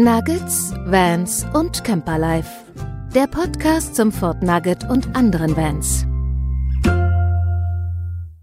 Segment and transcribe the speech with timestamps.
[0.00, 2.48] Nuggets, Vans und Camperlife.
[3.14, 6.06] Der Podcast zum Fort Nugget und anderen Vans.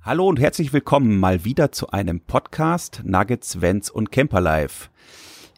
[0.01, 4.90] Hallo und herzlich willkommen mal wieder zu einem Podcast Nuggets, Vans und Camperlife.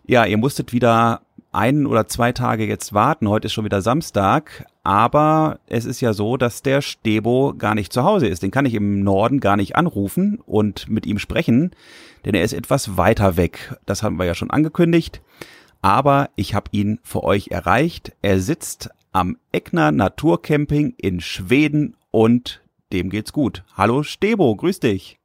[0.06, 1.27] Ja, ihr musstet wieder
[1.58, 3.28] einen oder zwei Tage jetzt warten.
[3.28, 4.66] Heute ist schon wieder Samstag.
[4.84, 8.44] Aber es ist ja so, dass der Stebo gar nicht zu Hause ist.
[8.44, 11.72] Den kann ich im Norden gar nicht anrufen und mit ihm sprechen,
[12.24, 13.76] denn er ist etwas weiter weg.
[13.86, 15.22] Das haben wir ja schon angekündigt
[15.82, 18.12] aber ich habe ihn für euch erreicht.
[18.22, 23.64] Er sitzt am Eckner Naturcamping in Schweden und dem geht's gut.
[23.76, 25.20] Hallo Stebo, grüß dich.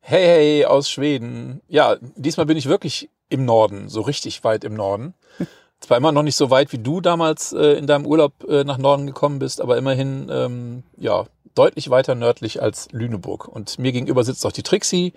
[0.00, 1.60] Hey, hey, aus Schweden.
[1.68, 5.12] Ja, diesmal bin ich wirklich im Norden, so richtig weit im Norden.
[5.80, 8.78] Zwar immer noch nicht so weit, wie du damals äh, in deinem Urlaub äh, nach
[8.78, 13.48] Norden gekommen bist, aber immerhin, ähm, ja, deutlich weiter nördlich als Lüneburg.
[13.48, 15.12] Und mir gegenüber sitzt auch die Trixie,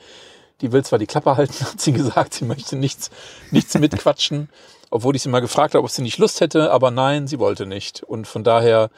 [0.61, 3.09] die will zwar die Klappe halten, hat sie gesagt, sie möchte nichts,
[3.49, 4.49] nichts mitquatschen,
[4.91, 7.65] obwohl ich sie mal gefragt habe, ob sie nicht Lust hätte, aber nein, sie wollte
[7.65, 8.03] nicht.
[8.03, 8.89] Und von daher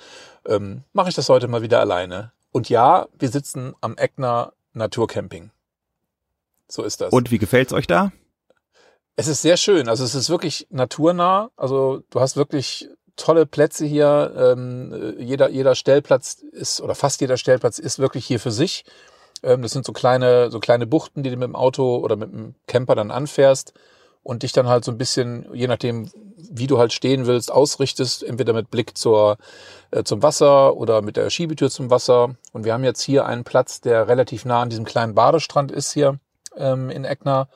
[0.45, 2.31] ähm, mache ich das heute mal wieder alleine.
[2.51, 5.51] Und ja, wir sitzen am Eckner Naturcamping.
[6.67, 7.13] So ist das.
[7.13, 8.11] Und wie gefällt's euch da?
[9.15, 9.89] Es ist sehr schön.
[9.89, 11.51] Also es ist wirklich naturnah.
[11.55, 14.33] Also du hast wirklich tolle Plätze hier.
[14.35, 18.85] Ähm, jeder, jeder Stellplatz ist, oder fast jeder Stellplatz ist wirklich hier für sich.
[19.43, 22.31] Ähm, das sind so kleine, so kleine Buchten, die du mit dem Auto oder mit
[22.31, 23.73] dem Camper dann anfährst
[24.23, 28.23] und dich dann halt so ein bisschen, je nachdem, wie du halt stehen willst, ausrichtest,
[28.23, 29.37] entweder mit Blick zur,
[29.91, 32.35] äh, zum Wasser oder mit der Schiebetür zum Wasser.
[32.53, 35.91] Und wir haben jetzt hier einen Platz, der relativ nah an diesem kleinen Badestrand ist
[35.91, 36.19] hier
[36.55, 37.49] ähm, in Eckner.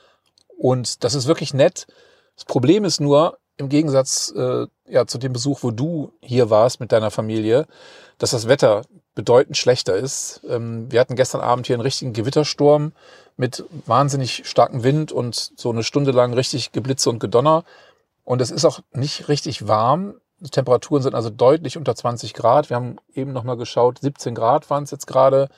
[0.58, 1.88] Und das ist wirklich nett.
[2.36, 6.80] Das Problem ist nur, im Gegensatz äh, ja, zu dem Besuch, wo du hier warst
[6.80, 7.66] mit deiner Familie,
[8.17, 8.83] dass das Wetter
[9.16, 10.41] bedeutend schlechter ist.
[10.47, 12.91] Ähm, wir hatten gestern Abend hier einen richtigen Gewittersturm
[13.36, 17.64] mit wahnsinnig starkem Wind und so eine Stunde lang richtig Geblitze und Gedonner.
[18.23, 20.15] Und es ist auch nicht richtig warm.
[20.39, 22.70] Die Temperaturen sind also deutlich unter 20 Grad.
[22.70, 25.49] Wir haben eben nochmal geschaut, 17 Grad waren es jetzt gerade.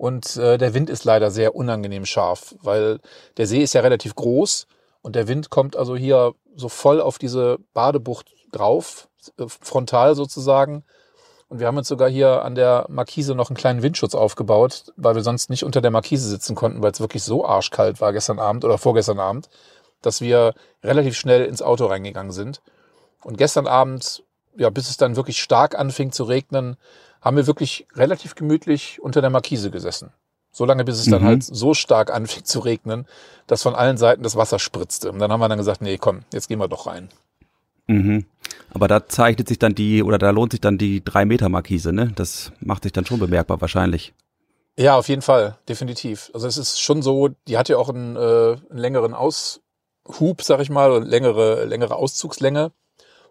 [0.00, 3.00] Und äh, der Wind ist leider sehr unangenehm scharf, weil
[3.36, 4.66] der See ist ja relativ groß
[5.02, 10.84] und der Wind kommt also hier so voll auf diese Badebucht drauf, äh, frontal sozusagen.
[11.50, 15.16] Und wir haben uns sogar hier an der Markise noch einen kleinen Windschutz aufgebaut, weil
[15.16, 18.38] wir sonst nicht unter der Markise sitzen konnten, weil es wirklich so arschkalt war gestern
[18.38, 19.50] Abend oder vorgestern Abend,
[20.00, 22.62] dass wir relativ schnell ins Auto reingegangen sind.
[23.22, 24.24] Und gestern Abend,
[24.56, 26.78] ja, bis es dann wirklich stark anfing zu regnen,
[27.20, 30.12] haben wir wirklich relativ gemütlich unter der Markise gesessen.
[30.52, 31.26] So lange, bis es dann mhm.
[31.26, 33.06] halt so stark anfing zu regnen,
[33.46, 35.12] dass von allen Seiten das Wasser spritzte.
[35.12, 37.08] Und dann haben wir dann gesagt, nee, komm, jetzt gehen wir doch rein.
[37.86, 38.26] Mhm.
[38.72, 41.92] Aber da zeichnet sich dann die, oder da lohnt sich dann die drei Meter Markise,
[41.92, 42.12] ne?
[42.14, 44.14] Das macht sich dann schon bemerkbar wahrscheinlich.
[44.76, 46.30] Ja, auf jeden Fall, definitiv.
[46.32, 50.60] Also es ist schon so, die hat ja auch einen, äh, einen längeren Aushub, sag
[50.60, 52.72] ich mal, und längere, längere Auszugslänge.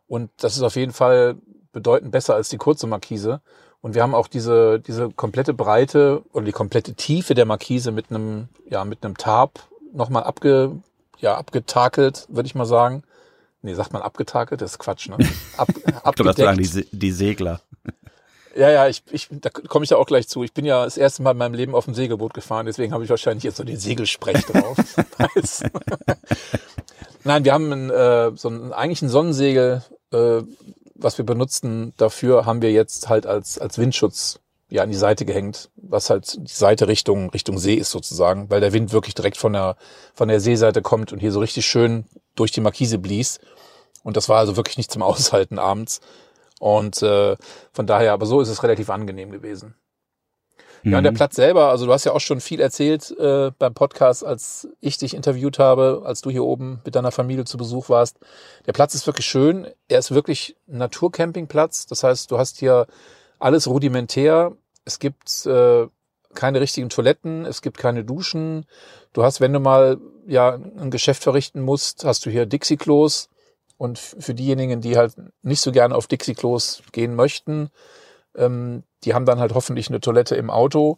[0.07, 1.37] Und das ist auf jeden Fall
[1.71, 3.41] bedeutend besser als die kurze Markise.
[3.81, 8.09] Und wir haben auch diese, diese komplette Breite oder die komplette Tiefe der Markise mit
[8.09, 9.59] einem, ja, mit einem Tarp
[9.93, 10.71] nochmal abge,
[11.19, 13.03] ja, abgetakelt, würde ich mal sagen.
[13.61, 14.61] Nee, sagt man abgetakelt?
[14.61, 15.17] Das ist Quatsch, ne?
[15.57, 15.83] Ab, ich
[16.15, 17.61] glaube, das sagen die, die Segler.
[18.55, 20.43] Ja, ja, ich, ich, da komme ich ja auch gleich zu.
[20.43, 23.03] Ich bin ja das erste Mal in meinem Leben auf dem Segelboot gefahren, deswegen habe
[23.03, 24.77] ich wahrscheinlich jetzt so den Segelsprech drauf.
[27.23, 30.41] Nein, wir haben ein, äh, so ein, eigentlich ein Sonnensegel, äh,
[30.99, 31.93] was wir benutzten.
[31.97, 34.39] Dafür haben wir jetzt halt als, als Windschutz
[34.69, 38.61] ja an die Seite gehängt, was halt die Seite Richtung, Richtung See ist sozusagen, weil
[38.61, 39.75] der Wind wirklich direkt von der,
[40.13, 42.05] von der Seeseite kommt und hier so richtig schön
[42.35, 43.39] durch die Markise blies.
[44.03, 46.01] Und das war also wirklich nicht zum Aushalten abends.
[46.59, 47.37] Und äh,
[47.71, 49.75] von daher, aber so ist es relativ angenehm gewesen.
[50.83, 51.17] Ja, und der mhm.
[51.17, 54.97] Platz selber, also du hast ja auch schon viel erzählt äh, beim Podcast, als ich
[54.97, 58.19] dich interviewt habe, als du hier oben mit deiner Familie zu Besuch warst.
[58.65, 59.67] Der Platz ist wirklich schön.
[59.87, 61.85] Er ist wirklich ein Naturcampingplatz.
[61.87, 62.87] Das heißt, du hast hier
[63.39, 64.53] alles rudimentär.
[64.85, 65.87] Es gibt äh,
[66.33, 68.65] keine richtigen Toiletten, es gibt keine Duschen.
[69.13, 69.97] Du hast, wenn du mal
[70.27, 73.29] ja ein Geschäft verrichten musst, hast du hier Dixie-Klos.
[73.77, 77.69] Und für diejenigen, die halt nicht so gerne auf Dixie-Klos gehen möchten,
[78.35, 80.97] ähm, die haben dann halt hoffentlich eine Toilette im Auto.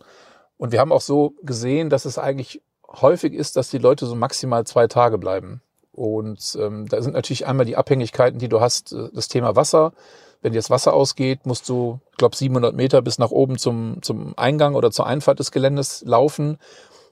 [0.57, 4.15] Und wir haben auch so gesehen, dass es eigentlich häufig ist, dass die Leute so
[4.15, 5.61] maximal zwei Tage bleiben.
[5.91, 9.93] Und ähm, da sind natürlich einmal die Abhängigkeiten, die du hast, äh, das Thema Wasser.
[10.41, 14.01] Wenn dir das Wasser ausgeht, musst du, ich glaube, 700 Meter bis nach oben zum,
[14.01, 16.57] zum Eingang oder zur Einfahrt des Geländes laufen,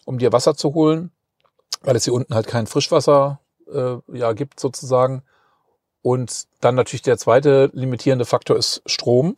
[0.05, 1.11] um dir Wasser zu holen,
[1.81, 3.39] weil es hier unten halt kein Frischwasser
[3.71, 5.23] äh, ja, gibt sozusagen.
[6.01, 9.35] Und dann natürlich der zweite limitierende Faktor ist Strom,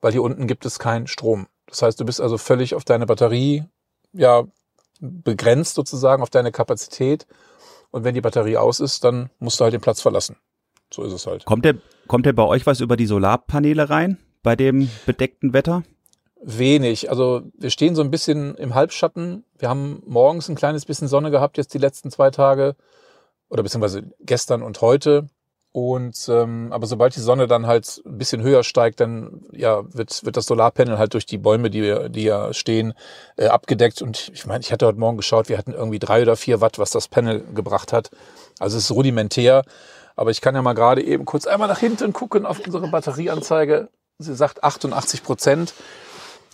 [0.00, 1.46] weil hier unten gibt es keinen Strom.
[1.66, 3.64] Das heißt, du bist also völlig auf deine Batterie
[4.12, 4.44] ja
[5.00, 7.26] begrenzt sozusagen auf deine Kapazität.
[7.90, 10.36] Und wenn die Batterie aus ist, dann musst du halt den Platz verlassen.
[10.92, 11.44] So ist es halt.
[11.44, 14.18] Kommt der, kommt der bei euch was über die Solarpaneele rein?
[14.42, 15.82] Bei dem bedeckten Wetter?
[16.40, 17.10] Wenig.
[17.10, 19.44] Also wir stehen so ein bisschen im Halbschatten.
[19.58, 22.76] Wir haben morgens ein kleines bisschen Sonne gehabt, jetzt die letzten zwei Tage.
[23.48, 25.28] Oder beziehungsweise gestern und heute.
[25.72, 30.24] Und ähm, aber sobald die Sonne dann halt ein bisschen höher steigt, dann ja wird
[30.24, 32.94] wird das Solarpanel halt durch die Bäume, die die ja stehen,
[33.36, 34.00] äh, abgedeckt.
[34.00, 36.78] Und ich meine, ich hatte heute Morgen geschaut, wir hatten irgendwie drei oder vier Watt,
[36.78, 38.10] was das Panel gebracht hat.
[38.58, 39.62] Also es ist rudimentär.
[40.16, 43.88] Aber ich kann ja mal gerade eben kurz einmal nach hinten gucken auf unsere Batterieanzeige.
[44.18, 45.74] Sie sagt 88 Prozent.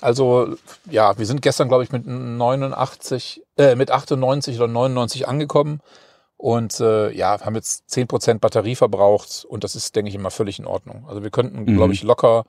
[0.02, 0.56] Also
[0.90, 5.80] ja, wir sind gestern, glaube ich, mit 89, äh, mit 98 oder 99 angekommen.
[6.44, 10.30] Und äh, ja, haben jetzt zehn Prozent Batterie verbraucht und das ist, denke ich, immer
[10.30, 11.06] völlig in Ordnung.
[11.08, 11.74] Also wir könnten, mhm.
[11.74, 12.44] glaube ich, locker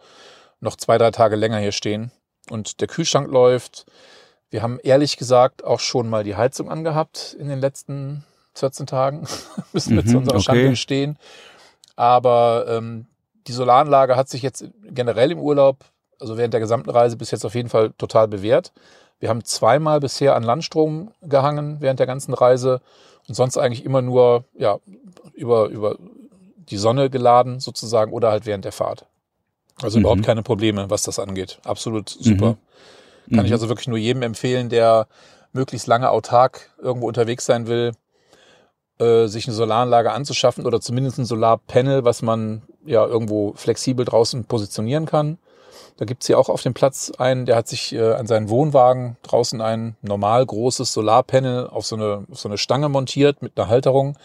[0.59, 2.11] noch zwei, drei Tage länger hier stehen.
[2.49, 3.85] Und der Kühlschrank läuft.
[4.49, 8.25] Wir haben ehrlich gesagt auch schon mal die Heizung angehabt in den letzten
[8.55, 9.29] 14 Tagen.
[9.71, 10.43] Müssen wir mhm, zu unserer okay.
[10.43, 11.17] Schande gestehen.
[11.95, 13.05] Aber ähm,
[13.47, 15.85] die Solaranlage hat sich jetzt generell im Urlaub,
[16.19, 18.73] also während der gesamten Reise bis jetzt auf jeden Fall total bewährt.
[19.19, 22.81] Wir haben zweimal bisher an Landstrom gehangen während der ganzen Reise
[23.27, 24.79] und sonst eigentlich immer nur ja,
[25.33, 25.97] über, über
[26.69, 29.05] die Sonne geladen sozusagen oder halt während der Fahrt.
[29.81, 30.05] Also mhm.
[30.05, 31.59] überhaupt keine Probleme, was das angeht.
[31.63, 32.57] Absolut super.
[33.27, 33.35] Mhm.
[33.35, 33.55] Kann ich mhm.
[33.55, 35.07] also wirklich nur jedem empfehlen, der
[35.53, 37.93] möglichst lange autark irgendwo unterwegs sein will,
[38.99, 44.45] äh, sich eine Solaranlage anzuschaffen oder zumindest ein Solarpanel, was man ja irgendwo flexibel draußen
[44.45, 45.37] positionieren kann.
[45.97, 49.17] Da gibt's hier auch auf dem Platz einen, der hat sich äh, an seinen Wohnwagen
[49.23, 53.67] draußen ein normal großes Solarpanel auf so, eine, auf so eine Stange montiert mit einer
[53.67, 54.17] Halterung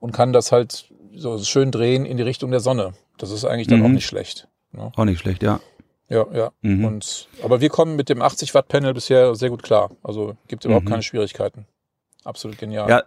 [0.00, 2.94] und kann das halt so schön drehen in die Richtung der Sonne.
[3.18, 3.86] Das ist eigentlich dann mhm.
[3.86, 4.48] auch nicht schlecht.
[4.72, 4.92] Ne?
[4.96, 5.60] Auch nicht schlecht, ja.
[6.08, 6.52] Ja, ja.
[6.60, 6.84] Mhm.
[6.84, 9.90] Und, aber wir kommen mit dem 80 Watt Panel bisher sehr gut klar.
[10.02, 10.90] Also gibt überhaupt mhm.
[10.90, 11.66] keine Schwierigkeiten.
[12.24, 12.88] Absolut genial.
[12.88, 13.04] Ja,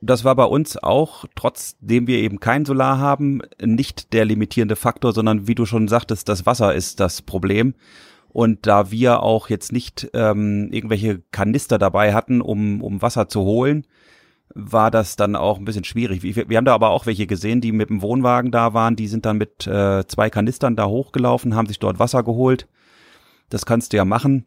[0.00, 5.12] das war bei uns auch, trotzdem wir eben kein Solar haben, nicht der limitierende Faktor,
[5.12, 7.74] sondern wie du schon sagtest, das Wasser ist das Problem.
[8.28, 13.40] Und da wir auch jetzt nicht ähm, irgendwelche Kanister dabei hatten, um, um Wasser zu
[13.40, 13.86] holen,
[14.54, 16.22] war das dann auch ein bisschen schwierig.
[16.22, 19.08] Wir, wir haben da aber auch welche gesehen, die mit dem Wohnwagen da waren, die
[19.08, 22.68] sind dann mit äh, zwei Kanistern da hochgelaufen, haben sich dort Wasser geholt.
[23.48, 24.46] Das kannst du ja machen.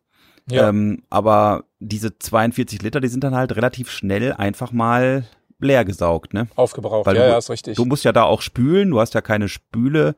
[0.50, 0.70] Ja.
[0.70, 5.26] Ähm, aber diese 42 Liter, die sind dann halt relativ schnell einfach mal
[5.64, 6.48] leer gesaugt, ne?
[6.56, 7.76] Aufgebraucht, Weil ja, du, ja, ist richtig.
[7.76, 10.16] Du musst ja da auch spülen, du hast ja keine Spüle,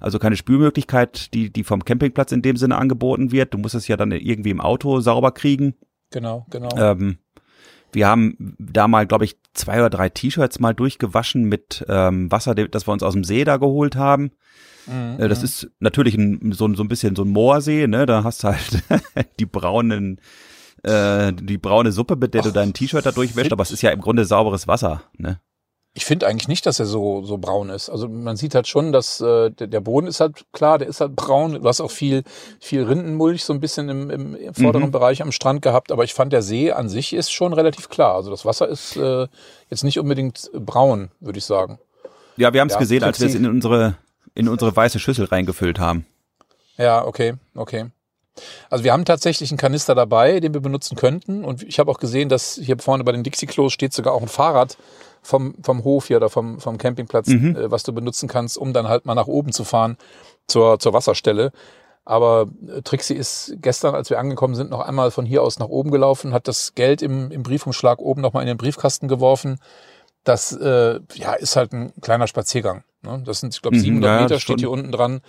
[0.00, 3.54] also keine Spülmöglichkeit, die, die vom Campingplatz in dem Sinne angeboten wird.
[3.54, 5.74] Du musst es ja dann irgendwie im Auto sauber kriegen.
[6.10, 6.70] Genau, genau.
[6.76, 7.18] Ähm,
[7.92, 12.54] wir haben da mal, glaube ich, zwei oder drei T-Shirts mal durchgewaschen mit ähm, Wasser,
[12.54, 14.32] das wir uns aus dem See da geholt haben.
[14.86, 15.20] Mhm.
[15.20, 15.44] Äh, das mhm.
[15.44, 18.06] ist natürlich ein, so, so ein bisschen so ein Moorsee, ne?
[18.06, 18.82] Da hast du halt
[19.38, 20.20] die braunen
[20.82, 23.82] äh, die braune Suppe, mit der Ach, du dein T-Shirt da durchwäscht, aber es ist
[23.82, 25.40] ja im Grunde sauberes Wasser, ne?
[25.94, 27.90] Ich finde eigentlich nicht, dass er so, so braun ist.
[27.90, 31.02] Also man sieht halt schon, dass äh, der, der Boden ist halt klar, der ist
[31.02, 31.52] halt braun.
[31.52, 32.22] Du hast auch viel,
[32.60, 34.90] viel Rindenmulch so ein bisschen im, im, im vorderen mhm.
[34.90, 38.14] Bereich am Strand gehabt, aber ich fand, der See an sich ist schon relativ klar.
[38.14, 39.26] Also das Wasser ist äh,
[39.68, 41.78] jetzt nicht unbedingt braun, würde ich sagen.
[42.38, 43.96] Ja, wir haben es ja, gesehen, als wir es in unsere,
[44.34, 46.06] in unsere weiße Schüssel reingefüllt haben.
[46.78, 47.90] Ja, okay, okay.
[48.70, 51.44] Also wir haben tatsächlich einen Kanister dabei, den wir benutzen könnten.
[51.44, 54.28] Und ich habe auch gesehen, dass hier vorne bei den Dixie-Klos steht sogar auch ein
[54.28, 54.78] Fahrrad
[55.22, 57.56] vom, vom Hof hier oder vom, vom Campingplatz, mhm.
[57.56, 59.96] äh, was du benutzen kannst, um dann halt mal nach oben zu fahren
[60.46, 61.52] zur, zur Wasserstelle.
[62.04, 65.68] Aber äh, Trixie ist gestern, als wir angekommen sind, noch einmal von hier aus nach
[65.68, 69.60] oben gelaufen, hat das Geld im, im Briefumschlag oben nochmal in den Briefkasten geworfen.
[70.24, 72.84] Das äh, ja, ist halt ein kleiner Spaziergang.
[73.02, 73.22] Ne?
[73.24, 75.20] Das sind, ich glaube, 700 mhm, ja, Meter steht hier unten dran.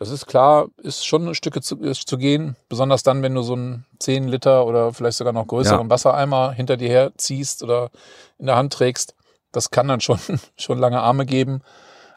[0.00, 3.52] Das ist klar, ist schon ein Stück zu, zu gehen, besonders dann, wenn du so
[3.52, 5.90] einen 10 Liter oder vielleicht sogar noch größeren ja.
[5.90, 7.90] Wassereimer hinter dir herziehst oder
[8.38, 9.14] in der Hand trägst.
[9.52, 10.18] Das kann dann schon,
[10.56, 11.60] schon lange Arme geben,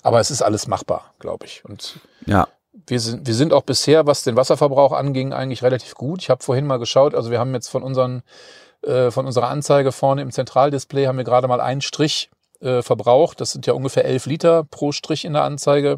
[0.02, 1.66] aber es ist alles machbar, glaube ich.
[1.66, 2.48] Und ja.
[2.88, 6.22] wir sind, wir sind auch bisher, was den Wasserverbrauch anging, eigentlich relativ gut.
[6.22, 8.24] Ich habe vorhin mal geschaut, also wir haben jetzt von unseren
[8.84, 12.30] äh, von unserer Anzeige vorne im Zentraldisplay haben wir gerade mal einen Strich
[12.62, 13.42] äh, verbraucht.
[13.42, 15.98] Das sind ja ungefähr 11 Liter pro Strich in der Anzeige.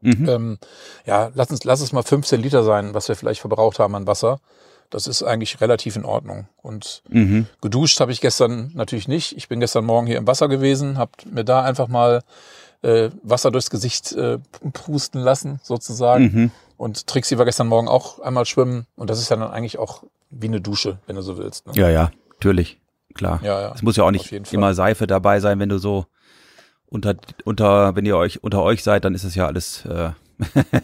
[0.00, 0.28] Mhm.
[0.28, 0.58] Ähm,
[1.06, 4.06] ja, lass, uns, lass es mal 15 Liter sein, was wir vielleicht verbraucht haben an
[4.06, 4.40] Wasser.
[4.90, 6.48] Das ist eigentlich relativ in Ordnung.
[6.62, 7.46] Und mhm.
[7.60, 9.36] geduscht habe ich gestern natürlich nicht.
[9.36, 12.22] Ich bin gestern Morgen hier im Wasser gewesen, habe mir da einfach mal
[12.82, 14.38] äh, Wasser durchs Gesicht äh,
[14.72, 16.24] pusten lassen, sozusagen.
[16.24, 16.50] Mhm.
[16.76, 18.86] Und Trixie war gestern Morgen auch einmal schwimmen.
[18.96, 21.66] Und das ist ja dann eigentlich auch wie eine Dusche, wenn du so willst.
[21.66, 21.72] Ne?
[21.74, 22.80] Ja, ja, natürlich.
[23.14, 23.40] Klar.
[23.42, 23.72] Ja, ja.
[23.74, 26.06] Es muss ja auch nicht immer Seife dabei sein, wenn du so
[26.90, 27.14] unter,
[27.44, 30.10] unter, wenn ihr euch unter euch seid, dann ist es ja alles äh,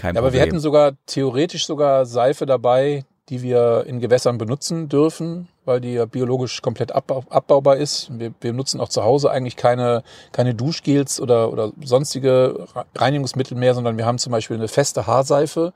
[0.00, 4.88] kein ja, Aber wir hätten sogar theoretisch sogar Seife dabei, die wir in Gewässern benutzen
[4.88, 5.48] dürfen.
[5.64, 8.08] weil die ja biologisch komplett abbau abbaubar ist.
[8.16, 13.74] Wir, wir nutzen auch zu Hause eigentlich keine, keine Duschgels oder, oder sonstige Reinigungsmittel mehr,
[13.74, 15.72] sondern wir haben zum Beispiel eine feste Haarseife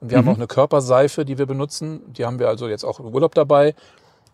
[0.00, 0.22] und wir mhm.
[0.22, 2.00] haben auch eine Körperseife, die wir benutzen.
[2.14, 3.74] Die haben wir also jetzt auch im Urlaub dabei.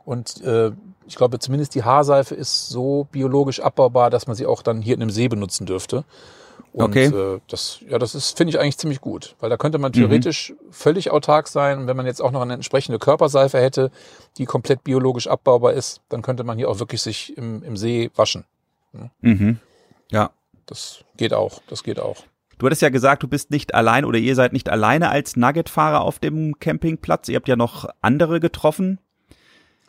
[0.05, 0.73] Und äh,
[1.07, 4.95] ich glaube, zumindest die Haarseife ist so biologisch abbaubar, dass man sie auch dann hier
[4.95, 6.05] in einem See benutzen dürfte.
[6.73, 7.07] Und okay.
[7.07, 9.97] äh, das, ja, das ist, finde ich eigentlich ziemlich gut, weil da könnte man mhm.
[9.97, 10.73] theoretisch mhm.
[10.73, 11.79] völlig autark sein.
[11.79, 13.91] Und wenn man jetzt auch noch eine entsprechende Körperseife hätte,
[14.39, 18.11] die komplett biologisch abbaubar ist, dann könnte man hier auch wirklich sich im, im See
[18.15, 18.45] waschen.
[19.21, 19.59] Mhm.
[20.11, 20.31] Ja.
[20.67, 22.19] Das geht auch, das geht auch.
[22.59, 26.01] Du hattest ja gesagt, du bist nicht allein oder ihr seid nicht alleine als Nugget-Fahrer
[26.01, 27.29] auf dem Campingplatz.
[27.29, 28.99] Ihr habt ja noch andere getroffen.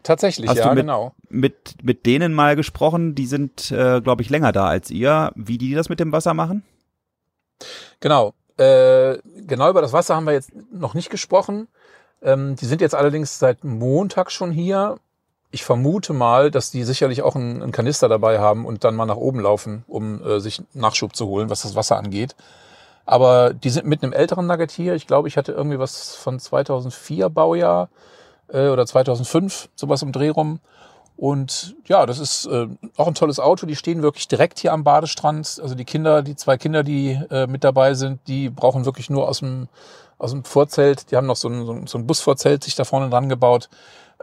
[0.04, 1.14] Tatsächlich, Hast ja, du mit, genau.
[1.30, 5.58] Mit, mit denen mal gesprochen, die sind, äh, glaube ich, länger da als ihr, wie
[5.58, 6.64] die das mit dem Wasser machen?
[8.02, 8.34] Genau.
[8.58, 9.18] Äh,
[9.48, 11.68] genau über das Wasser haben wir jetzt noch nicht gesprochen.
[12.22, 14.98] Ähm, die sind jetzt allerdings seit Montag schon hier.
[15.52, 19.06] Ich vermute mal, dass die sicherlich auch einen, einen Kanister dabei haben und dann mal
[19.06, 22.36] nach oben laufen, um äh, sich Nachschub zu holen, was das Wasser angeht.
[23.06, 24.96] Aber die sind mit einem älteren Nugget hier.
[24.96, 27.90] Ich glaube, ich hatte irgendwie was von 2004 Baujahr
[28.54, 30.60] äh, oder 2005, sowas im Dreh rum.
[31.16, 32.68] Und ja, das ist äh,
[32.98, 33.66] auch ein tolles Auto.
[33.66, 35.60] Die stehen wirklich direkt hier am Badestrand.
[35.62, 39.28] Also die Kinder, die zwei Kinder, die äh, mit dabei sind, die brauchen wirklich nur
[39.28, 39.68] aus dem,
[40.18, 41.12] aus dem Vorzelt.
[41.12, 43.70] Die haben noch so ein, so ein Busvorzelt sich da vorne dran gebaut.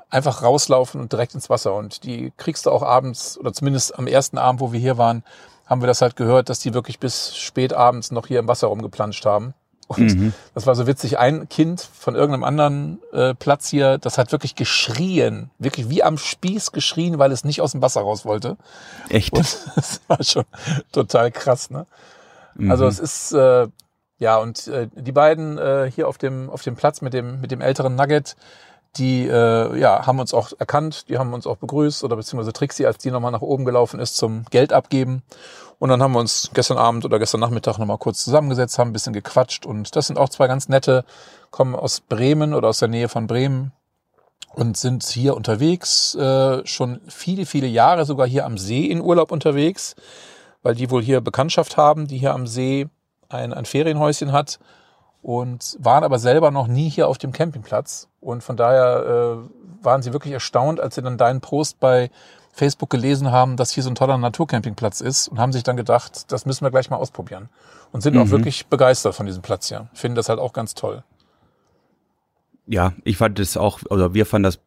[0.08, 1.74] Einfach rauslaufen und direkt ins Wasser.
[1.74, 5.22] Und die kriegst du auch abends, oder zumindest am ersten Abend, wo wir hier waren,
[5.66, 8.66] haben wir das halt gehört, dass die wirklich bis spät abends noch hier im Wasser
[8.66, 9.54] rumgeplanscht haben.
[9.90, 10.32] Und mhm.
[10.54, 11.18] das war so witzig.
[11.18, 16.16] Ein Kind von irgendeinem anderen äh, Platz hier, das hat wirklich geschrien, wirklich wie am
[16.16, 18.56] Spieß geschrien, weil es nicht aus dem Wasser raus wollte.
[19.08, 19.32] Echt?
[19.32, 20.44] Und das war schon
[20.92, 21.86] total krass, ne?
[22.54, 22.70] Mhm.
[22.70, 23.66] Also es ist äh,
[24.18, 27.50] ja und äh, die beiden äh, hier auf dem auf dem Platz mit dem mit
[27.50, 28.36] dem älteren Nugget,
[28.94, 32.86] die äh, ja haben uns auch erkannt, die haben uns auch begrüßt oder beziehungsweise Trixie,
[32.86, 35.24] als die nochmal nach oben gelaufen ist zum Geld abgeben
[35.80, 38.92] und dann haben wir uns gestern Abend oder gestern Nachmittag nochmal kurz zusammengesetzt, haben ein
[38.92, 39.64] bisschen gequatscht.
[39.64, 41.06] Und das sind auch zwei ganz nette,
[41.50, 43.72] kommen aus Bremen oder aus der Nähe von Bremen
[44.52, 49.32] und sind hier unterwegs, äh, schon viele, viele Jahre sogar hier am See in Urlaub
[49.32, 49.96] unterwegs,
[50.62, 52.86] weil die wohl hier Bekanntschaft haben, die hier am See
[53.30, 54.58] ein, ein Ferienhäuschen hat
[55.22, 58.08] und waren aber selber noch nie hier auf dem Campingplatz.
[58.20, 62.10] Und von daher äh, waren sie wirklich erstaunt, als sie dann deinen Post bei
[62.52, 66.30] Facebook gelesen haben, dass hier so ein toller Naturcampingplatz ist und haben sich dann gedacht,
[66.32, 67.48] das müssen wir gleich mal ausprobieren.
[67.92, 68.22] Und sind mhm.
[68.22, 69.88] auch wirklich begeistert von diesem Platz hier.
[69.94, 71.02] Finden das halt auch ganz toll.
[72.66, 74.60] Ja, ich fand das auch, oder wir fanden das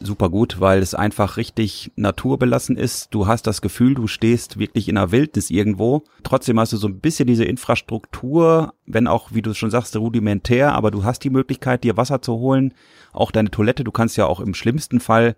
[0.00, 3.14] super gut, weil es einfach richtig naturbelassen ist.
[3.14, 6.02] Du hast das Gefühl, du stehst wirklich in der Wildnis irgendwo.
[6.22, 10.74] Trotzdem hast du so ein bisschen diese Infrastruktur, wenn auch, wie du schon sagst, rudimentär,
[10.74, 12.74] aber du hast die Möglichkeit, dir Wasser zu holen.
[13.12, 15.36] Auch deine Toilette, du kannst ja auch im schlimmsten Fall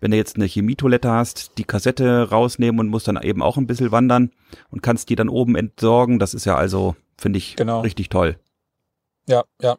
[0.00, 3.66] wenn du jetzt eine Chemietoilette hast, die Kassette rausnehmen und musst dann eben auch ein
[3.66, 4.30] bisschen wandern
[4.70, 6.18] und kannst die dann oben entsorgen.
[6.18, 7.80] Das ist ja also, finde ich, genau.
[7.80, 8.36] richtig toll.
[9.26, 9.76] Ja, ja.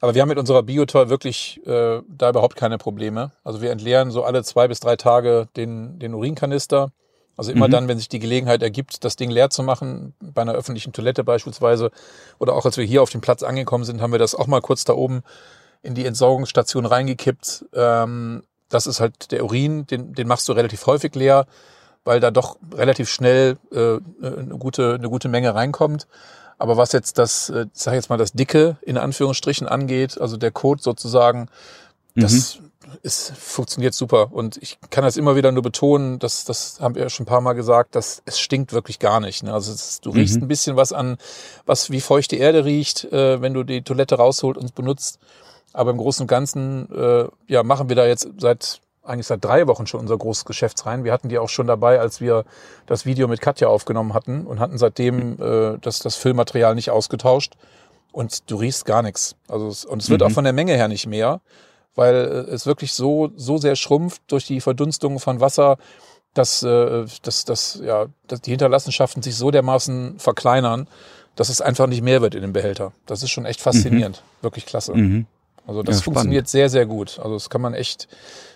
[0.00, 3.32] Aber wir haben mit unserer Biotoll wirklich äh, da überhaupt keine Probleme.
[3.42, 6.92] Also wir entleeren so alle zwei bis drei Tage den, den Urinkanister.
[7.36, 7.72] Also immer mhm.
[7.72, 11.24] dann, wenn sich die Gelegenheit ergibt, das Ding leer zu machen, bei einer öffentlichen Toilette
[11.24, 11.90] beispielsweise,
[12.38, 14.60] oder auch als wir hier auf dem Platz angekommen sind, haben wir das auch mal
[14.60, 15.22] kurz da oben
[15.82, 17.64] in die Entsorgungsstation reingekippt.
[17.72, 18.42] Ähm,
[18.74, 21.46] das ist halt der Urin, den, den machst du relativ häufig leer,
[22.04, 26.06] weil da doch relativ schnell äh, eine, gute, eine gute Menge reinkommt.
[26.58, 30.36] Aber was jetzt das, äh, sag ich jetzt mal, das Dicke in Anführungsstrichen angeht, also
[30.36, 31.48] der Code sozusagen,
[32.14, 32.70] das mhm.
[33.02, 34.32] ist, funktioniert super.
[34.32, 37.28] Und ich kann das immer wieder nur betonen, das, das haben wir ja schon ein
[37.28, 39.42] paar Mal gesagt, dass es stinkt wirklich gar nicht.
[39.42, 39.52] Ne?
[39.52, 40.42] Also es, du riechst mhm.
[40.42, 41.16] ein bisschen was an,
[41.64, 45.18] was wie feuchte Erde riecht, äh, wenn du die Toilette rausholt und benutzt.
[45.74, 49.66] Aber im Großen und Ganzen äh, ja, machen wir da jetzt seit eigentlich seit drei
[49.66, 51.04] Wochen schon unser großes Geschäft rein.
[51.04, 52.44] Wir hatten die auch schon dabei, als wir
[52.86, 57.54] das Video mit Katja aufgenommen hatten und hatten seitdem äh, das, das Füllmaterial nicht ausgetauscht.
[58.12, 59.36] Und du riechst gar nichts.
[59.48, 60.28] Also es, und es wird mhm.
[60.28, 61.40] auch von der Menge her nicht mehr,
[61.94, 65.76] weil äh, es wirklich so, so sehr schrumpft durch die Verdunstung von Wasser,
[66.32, 70.88] dass, äh, dass, dass, ja, dass die Hinterlassenschaften sich so dermaßen verkleinern,
[71.36, 72.92] dass es einfach nicht mehr wird in dem Behälter.
[73.06, 74.22] Das ist schon echt faszinierend.
[74.24, 74.44] Mhm.
[74.44, 74.94] Wirklich klasse.
[74.94, 75.26] Mhm.
[75.66, 77.18] Also das ja, funktioniert sehr, sehr gut.
[77.18, 78.08] Also das kann man echt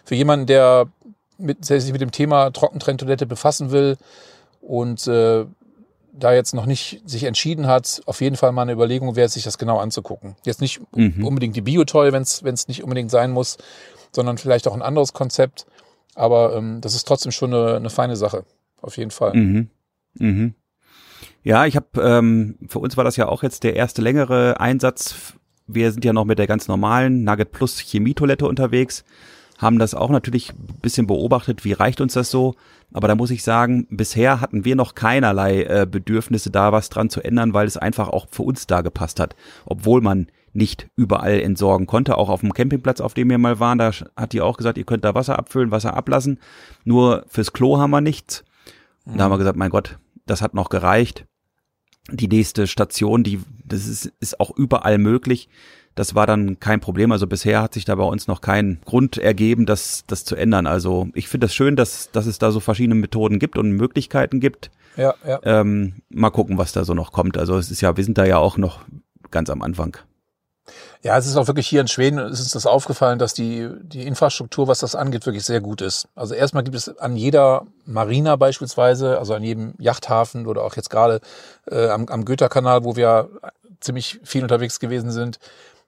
[0.04, 0.88] für jemanden, der,
[1.38, 3.96] mit, der sich mit dem Thema Trockentrenntoilette befassen will
[4.60, 5.46] und äh,
[6.12, 9.44] da jetzt noch nicht sich entschieden hat, auf jeden Fall mal eine Überlegung wert, sich
[9.44, 10.36] das genau anzugucken.
[10.44, 11.24] Jetzt nicht mhm.
[11.24, 13.56] unbedingt die Biotoll, wenn es nicht unbedingt sein muss,
[14.12, 15.66] sondern vielleicht auch ein anderes Konzept.
[16.14, 18.44] Aber ähm, das ist trotzdem schon eine, eine feine Sache,
[18.82, 19.34] auf jeden Fall.
[19.34, 19.70] Mhm.
[20.14, 20.54] Mhm.
[21.44, 25.34] Ja, ich habe ähm, für uns war das ja auch jetzt der erste längere Einsatz
[25.68, 29.04] wir sind ja noch mit der ganz normalen Nugget Plus Chemietoilette unterwegs,
[29.58, 32.54] haben das auch natürlich ein bisschen beobachtet, wie reicht uns das so.
[32.92, 37.10] Aber da muss ich sagen, bisher hatten wir noch keinerlei äh, Bedürfnisse, da was dran
[37.10, 39.36] zu ändern, weil es einfach auch für uns da gepasst hat.
[39.66, 42.16] Obwohl man nicht überall entsorgen konnte.
[42.16, 44.84] Auch auf dem Campingplatz, auf dem wir mal waren, da hat die auch gesagt, ihr
[44.84, 46.38] könnt da Wasser abfüllen, Wasser ablassen.
[46.84, 48.44] Nur fürs Klo haben wir nichts.
[49.04, 51.24] Da haben wir gesagt, mein Gott, das hat noch gereicht.
[52.10, 55.48] Die nächste Station, die, das ist, ist auch überall möglich.
[55.94, 57.10] Das war dann kein Problem.
[57.12, 60.66] Also bisher hat sich da bei uns noch kein Grund ergeben, das, das zu ändern.
[60.66, 63.72] Also ich finde es das schön, dass, dass es da so verschiedene Methoden gibt und
[63.72, 64.70] Möglichkeiten gibt.
[64.96, 65.40] Ja, ja.
[65.42, 67.36] Ähm, mal gucken, was da so noch kommt.
[67.36, 68.84] Also es ist ja, wir sind da ja auch noch
[69.30, 69.96] ganz am Anfang.
[71.02, 74.06] Ja, es ist auch wirklich hier in Schweden, es ist das aufgefallen, dass die, die
[74.06, 76.08] Infrastruktur, was das angeht, wirklich sehr gut ist.
[76.14, 80.90] Also erstmal gibt es an jeder Marina beispielsweise, also an jedem Yachthafen oder auch jetzt
[80.90, 81.20] gerade
[81.70, 83.30] äh, am, am Goethe-Kanal, wo wir
[83.80, 85.38] ziemlich viel unterwegs gewesen sind,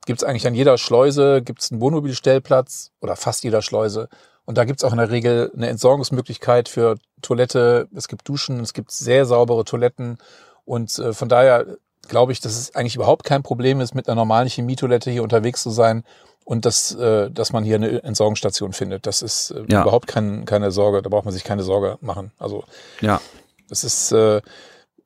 [0.06, 4.08] gibt es eigentlich an jeder Schleuse gibt es einen Wohnmobilstellplatz oder fast jeder Schleuse.
[4.44, 7.88] Und da gibt es auch in der Regel eine Entsorgungsmöglichkeit für Toilette.
[7.94, 10.18] Es gibt Duschen, es gibt sehr saubere Toiletten.
[10.64, 11.66] Und äh, von daher
[12.08, 15.62] glaube ich, dass es eigentlich überhaupt kein Problem ist, mit einer normalen Chemietoilette hier unterwegs
[15.62, 16.04] zu sein
[16.44, 19.06] und dass, äh, dass man hier eine Entsorgungsstation findet.
[19.06, 19.82] Das ist äh, ja.
[19.82, 21.02] überhaupt kein, keine Sorge.
[21.02, 22.32] Da braucht man sich keine Sorge machen.
[22.38, 22.64] Also
[23.00, 23.20] ja.
[23.68, 24.40] das ist äh,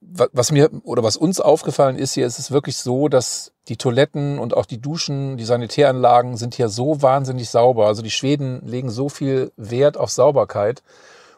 [0.06, 4.38] was mir oder was uns aufgefallen ist hier, ist es wirklich so, dass die Toiletten
[4.38, 7.86] und auch die Duschen, die Sanitäranlagen sind hier so wahnsinnig sauber.
[7.86, 10.82] Also die Schweden legen so viel Wert auf Sauberkeit.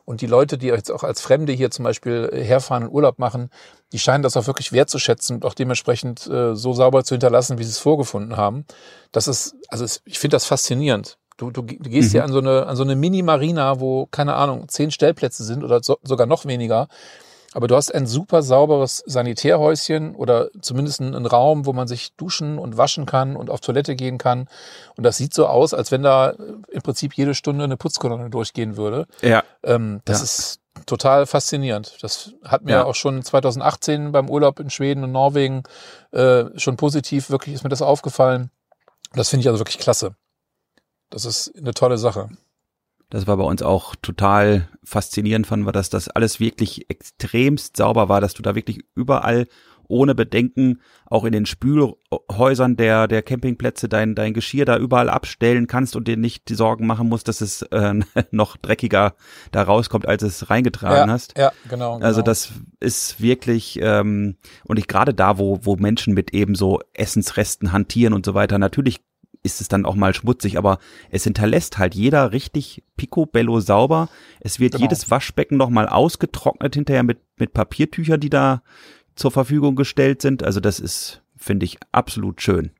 [0.04, 3.50] Und die Leute, die jetzt auch als Fremde hier zum Beispiel herfahren und Urlaub machen,
[3.92, 7.64] die scheinen das auch wirklich wertzuschätzen und auch dementsprechend äh, so sauber zu hinterlassen, wie
[7.64, 8.64] sie es vorgefunden haben.
[9.12, 11.18] Das ist, also es, ich finde das faszinierend.
[11.36, 12.12] Du, du, du gehst mhm.
[12.12, 15.82] hier an so eine, an so eine Mini-Marina, wo, keine Ahnung, zehn Stellplätze sind oder
[15.82, 16.88] so, sogar noch weniger.
[17.52, 22.58] Aber du hast ein super sauberes Sanitärhäuschen oder zumindest einen Raum, wo man sich duschen
[22.58, 24.48] und waschen kann und auf Toilette gehen kann.
[24.96, 26.34] Und das sieht so aus, als wenn da
[26.70, 29.06] im Prinzip jede Stunde eine Putzkolonne durchgehen würde.
[29.22, 29.42] Ja.
[29.62, 30.24] Ähm, das ja.
[30.24, 31.98] ist total faszinierend.
[32.00, 32.84] Das hat mir ja.
[32.84, 35.64] auch schon 2018 beim Urlaub in Schweden und Norwegen
[36.12, 38.50] äh, schon positiv, wirklich ist mir das aufgefallen.
[39.12, 40.14] Das finde ich also wirklich klasse.
[41.10, 42.28] Das ist eine tolle Sache.
[43.10, 48.08] Das war bei uns auch total faszinierend, fanden wir, dass das alles wirklich extremst sauber
[48.08, 49.46] war, dass du da wirklich überall
[49.88, 55.66] ohne Bedenken auch in den Spülhäusern der, der Campingplätze dein, dein Geschirr da überall abstellen
[55.66, 57.94] kannst und dir nicht die Sorgen machen musst, dass es äh,
[58.30, 59.14] noch dreckiger
[59.52, 61.36] da rauskommt, als es reingetragen ja, hast.
[61.38, 62.06] Ja, genau, genau.
[62.06, 66.80] Also das ist wirklich, ähm, und ich gerade da, wo, wo Menschen mit eben so
[66.94, 69.00] Essensresten hantieren und so weiter, natürlich
[69.46, 70.78] ist es dann auch mal schmutzig, aber
[71.10, 74.08] es hinterlässt halt jeder richtig picobello sauber.
[74.40, 74.82] Es wird genau.
[74.82, 78.62] jedes Waschbecken nochmal ausgetrocknet hinterher mit, mit Papiertüchern, die da
[79.16, 80.42] zur Verfügung gestellt sind.
[80.42, 82.70] Also das ist, finde ich, absolut schön.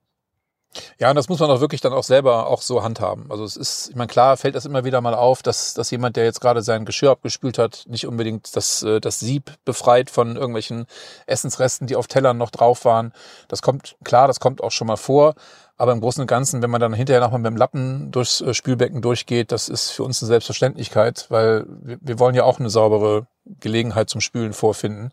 [0.99, 3.31] Ja, und das muss man auch wirklich dann auch selber auch so handhaben.
[3.31, 6.17] Also es ist, ich meine, klar fällt das immer wieder mal auf, dass, dass jemand,
[6.17, 10.37] der jetzt gerade sein Geschirr abgespült hat, nicht unbedingt das, äh, das Sieb befreit von
[10.37, 10.87] irgendwelchen
[11.27, 13.13] Essensresten, die auf Tellern noch drauf waren.
[13.49, 15.35] Das kommt, klar, das kommt auch schon mal vor.
[15.79, 18.55] Aber im Großen und Ganzen, wenn man dann hinterher nochmal mit dem Lappen durchs äh,
[18.55, 22.71] Spülbecken durchgeht, das ist für uns eine Selbstverständlichkeit, weil wir, wir wollen ja auch eine
[22.71, 23.27] saubere
[23.61, 25.13] Gelegenheit zum Spülen vorfinden.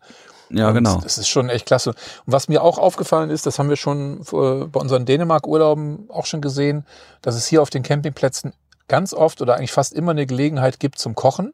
[0.56, 1.00] Ja, und genau.
[1.02, 1.90] Das ist schon echt klasse.
[1.90, 6.26] Und was mir auch aufgefallen ist, das haben wir schon äh, bei unseren Dänemark-Urlauben auch
[6.26, 6.86] schon gesehen,
[7.22, 8.52] dass es hier auf den Campingplätzen
[8.88, 11.52] ganz oft oder eigentlich fast immer eine Gelegenheit gibt zum Kochen.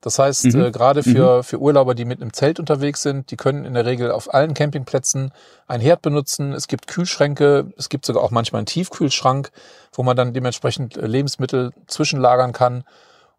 [0.00, 0.64] Das heißt, mhm.
[0.64, 1.42] äh, gerade für, mhm.
[1.42, 4.54] für Urlauber, die mit einem Zelt unterwegs sind, die können in der Regel auf allen
[4.54, 5.32] Campingplätzen
[5.66, 6.52] ein Herd benutzen.
[6.54, 9.50] Es gibt Kühlschränke, es gibt sogar auch manchmal einen Tiefkühlschrank,
[9.92, 12.84] wo man dann dementsprechend äh, Lebensmittel zwischenlagern kann.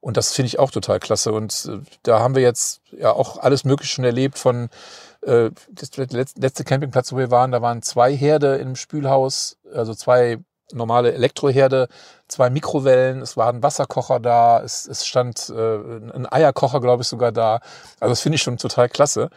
[0.02, 1.32] Und das finde ich auch total klasse.
[1.32, 4.70] Und äh, da haben wir jetzt ja auch alles Mögliche schon erlebt von
[5.22, 5.92] äh, das
[6.36, 10.40] letzte Campingplatz, wo wir waren, da waren zwei Herde im Spülhaus, also zwei
[10.74, 11.88] normale Elektroherde,
[12.28, 15.78] zwei Mikrowellen, es war ein Wasserkocher da, es, es stand äh,
[16.14, 17.60] ein Eierkocher, glaube ich, sogar da.
[18.00, 19.30] Also das finde ich schon total klasse.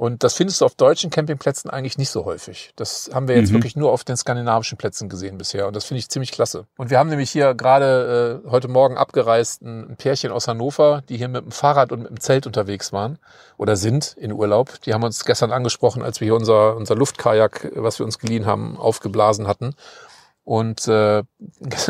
[0.00, 2.72] Und das findest du auf deutschen Campingplätzen eigentlich nicht so häufig.
[2.74, 3.56] Das haben wir jetzt mhm.
[3.56, 5.66] wirklich nur auf den skandinavischen Plätzen gesehen bisher.
[5.66, 6.64] Und das finde ich ziemlich klasse.
[6.78, 11.18] Und wir haben nämlich hier gerade äh, heute Morgen abgereist ein, Pärchen aus Hannover, die
[11.18, 13.18] hier mit dem Fahrrad und mit dem Zelt unterwegs waren
[13.58, 14.80] oder sind in Urlaub.
[14.86, 18.46] Die haben uns gestern angesprochen, als wir hier unser, unser Luftkajak, was wir uns geliehen
[18.46, 19.74] haben, aufgeblasen hatten.
[20.44, 21.24] Und äh,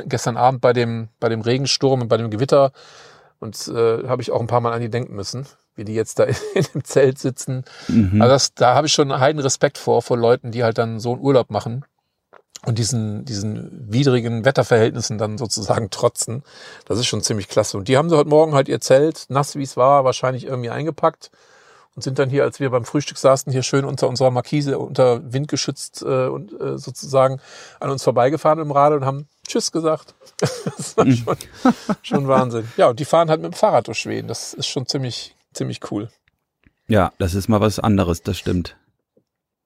[0.09, 2.73] gestern Abend bei dem, bei dem Regensturm und bei dem Gewitter
[3.39, 6.19] und äh, habe ich auch ein paar Mal an die denken müssen, wie die jetzt
[6.19, 7.65] da in dem Zelt sitzen.
[7.89, 8.21] Mhm.
[8.21, 11.01] Also das, da habe ich schon einen heiden Respekt vor, vor Leuten, die halt dann
[11.01, 11.85] so einen Urlaub machen
[12.67, 16.43] und diesen, diesen widrigen Wetterverhältnissen dann sozusagen trotzen.
[16.87, 17.79] Das ist schon ziemlich klasse.
[17.79, 20.71] Und die haben sie heute Morgen halt ihr Zelt, nass wie es war, wahrscheinlich irgendwie
[20.71, 21.31] eingepackt
[21.97, 25.33] und sind dann hier, als wir beim Frühstück saßen, hier schön unter unserer Markise, unter
[25.33, 27.41] Wind geschützt äh, und äh, sozusagen
[27.81, 30.15] an uns vorbeigefahren im Rad und haben Tschüss gesagt.
[30.39, 31.37] das war schon,
[32.03, 32.71] schon Wahnsinn.
[32.77, 34.29] Ja, und die fahren halt mit dem Fahrrad durch Schweden.
[34.29, 36.11] Das ist schon ziemlich, ziemlich cool.
[36.89, 38.77] Ja, das ist mal was anderes, das stimmt.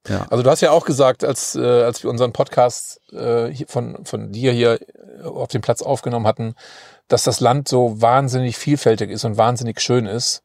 [0.08, 0.26] Ja.
[0.30, 4.32] Also du hast ja auch gesagt, als, äh, als wir unseren Podcast äh, von, von
[4.32, 4.78] dir hier
[5.22, 6.54] auf dem Platz aufgenommen hatten,
[7.08, 10.42] dass das Land so wahnsinnig vielfältig ist und wahnsinnig schön ist.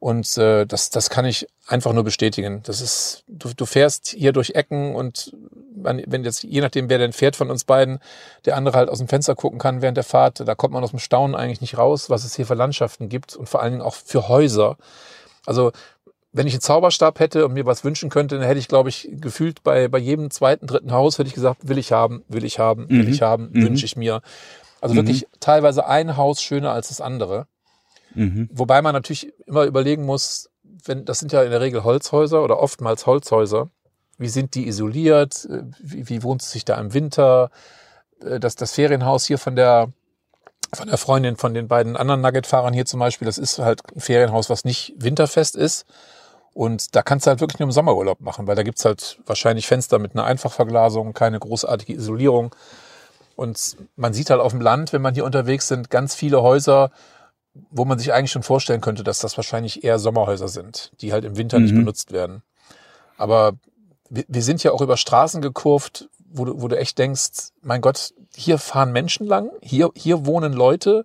[0.00, 2.62] Und äh, das, das kann ich einfach nur bestätigen.
[2.64, 5.32] Das ist, du, du fährst hier durch Ecken und
[5.74, 7.98] man, wenn jetzt, je nachdem, wer denn fährt von uns beiden,
[8.44, 10.90] der andere halt aus dem Fenster gucken kann während der Fahrt, da kommt man aus
[10.90, 13.82] dem Staunen eigentlich nicht raus, was es hier für Landschaften gibt und vor allen Dingen
[13.82, 14.76] auch für Häuser.
[15.46, 15.72] Also
[16.32, 19.08] wenn ich einen Zauberstab hätte und mir was wünschen könnte, dann hätte ich, glaube ich,
[19.12, 22.58] gefühlt bei, bei jedem zweiten, dritten Haus hätte ich gesagt, will ich haben, will ich
[22.58, 23.12] haben, will mhm.
[23.12, 23.62] ich haben, mhm.
[23.62, 24.20] wünsche ich mir.
[24.80, 24.98] Also mhm.
[24.98, 27.46] wirklich teilweise ein Haus schöner als das andere.
[28.14, 28.48] Mhm.
[28.52, 30.50] Wobei man natürlich immer überlegen muss,
[30.84, 33.70] wenn, das sind ja in der Regel Holzhäuser oder oftmals Holzhäuser.
[34.18, 35.48] Wie sind die isoliert?
[35.80, 37.50] Wie, wie wohnt es sich da im Winter?
[38.24, 39.92] Äh, das, das Ferienhaus hier von der,
[40.72, 44.00] von der Freundin von den beiden anderen Nugget-Fahrern hier zum Beispiel, das ist halt ein
[44.00, 45.86] Ferienhaus, was nicht winterfest ist.
[46.54, 49.68] Und da kannst du halt wirklich nur im Sommerurlaub machen, weil da gibt's halt wahrscheinlich
[49.68, 52.52] Fenster mit einer Einfachverglasung, keine großartige Isolierung.
[53.36, 56.90] Und man sieht halt auf dem Land, wenn man hier unterwegs sind, ganz viele Häuser,
[57.70, 61.24] wo man sich eigentlich schon vorstellen könnte, dass das wahrscheinlich eher Sommerhäuser sind, die halt
[61.24, 61.64] im Winter mhm.
[61.64, 62.42] nicht benutzt werden.
[63.16, 63.54] Aber
[64.10, 67.80] wir, wir sind ja auch über Straßen gekurvt, wo du, wo du echt denkst, mein
[67.80, 71.04] Gott, hier fahren Menschen lang, hier, hier wohnen Leute,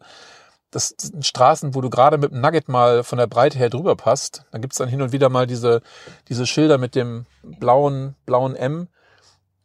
[0.74, 3.96] das sind Straßen, wo du gerade mit dem Nugget mal von der Breite her drüber
[3.96, 4.46] passt.
[4.52, 5.82] Dann gibt's dann hin und wieder mal diese,
[6.30, 8.88] diese Schilder mit dem blauen, blauen M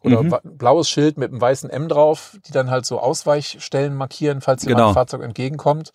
[0.01, 0.38] oder mhm.
[0.44, 4.68] blaues Schild mit einem weißen M drauf, die dann halt so Ausweichstellen markieren, falls dir
[4.68, 4.88] genau.
[4.88, 5.92] ein Fahrzeug entgegenkommt.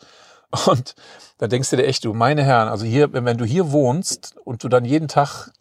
[0.65, 0.95] Und
[1.39, 4.63] da denkst du dir echt, du meine Herren, also hier, wenn, du hier wohnst und
[4.63, 5.51] du dann jeden Tag,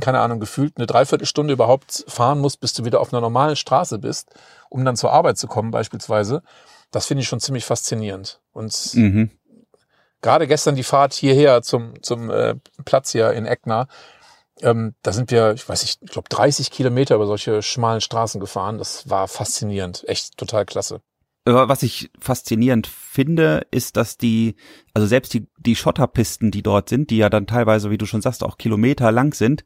[0.00, 3.98] keine Ahnung, gefühlt eine Dreiviertelstunde überhaupt fahren musst, bis du wieder auf einer normalen Straße
[3.98, 4.30] bist,
[4.68, 6.42] um dann zur Arbeit zu kommen beispielsweise,
[6.90, 8.40] das finde ich schon ziemlich faszinierend.
[8.52, 9.30] Und mhm.
[10.20, 13.86] gerade gestern die Fahrt hierher zum, zum äh, Platz hier in Eckner,
[14.62, 18.40] ähm, da sind wir, ich weiß nicht, ich glaube 30 Kilometer über solche schmalen Straßen
[18.40, 18.78] gefahren.
[18.78, 21.00] Das war faszinierend, echt total klasse.
[21.54, 24.56] Was ich faszinierend finde, ist, dass die,
[24.94, 28.22] also selbst die, die Schotterpisten, die dort sind, die ja dann teilweise, wie du schon
[28.22, 29.64] sagst, auch Kilometer lang sind,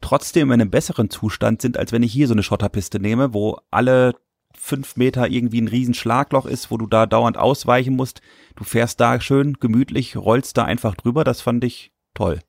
[0.00, 3.58] trotzdem in einem besseren Zustand sind, als wenn ich hier so eine Schotterpiste nehme, wo
[3.70, 4.14] alle
[4.56, 8.20] fünf Meter irgendwie ein riesen Schlagloch ist, wo du da dauernd ausweichen musst.
[8.56, 11.24] Du fährst da schön gemütlich, rollst da einfach drüber.
[11.24, 12.40] Das fand ich toll.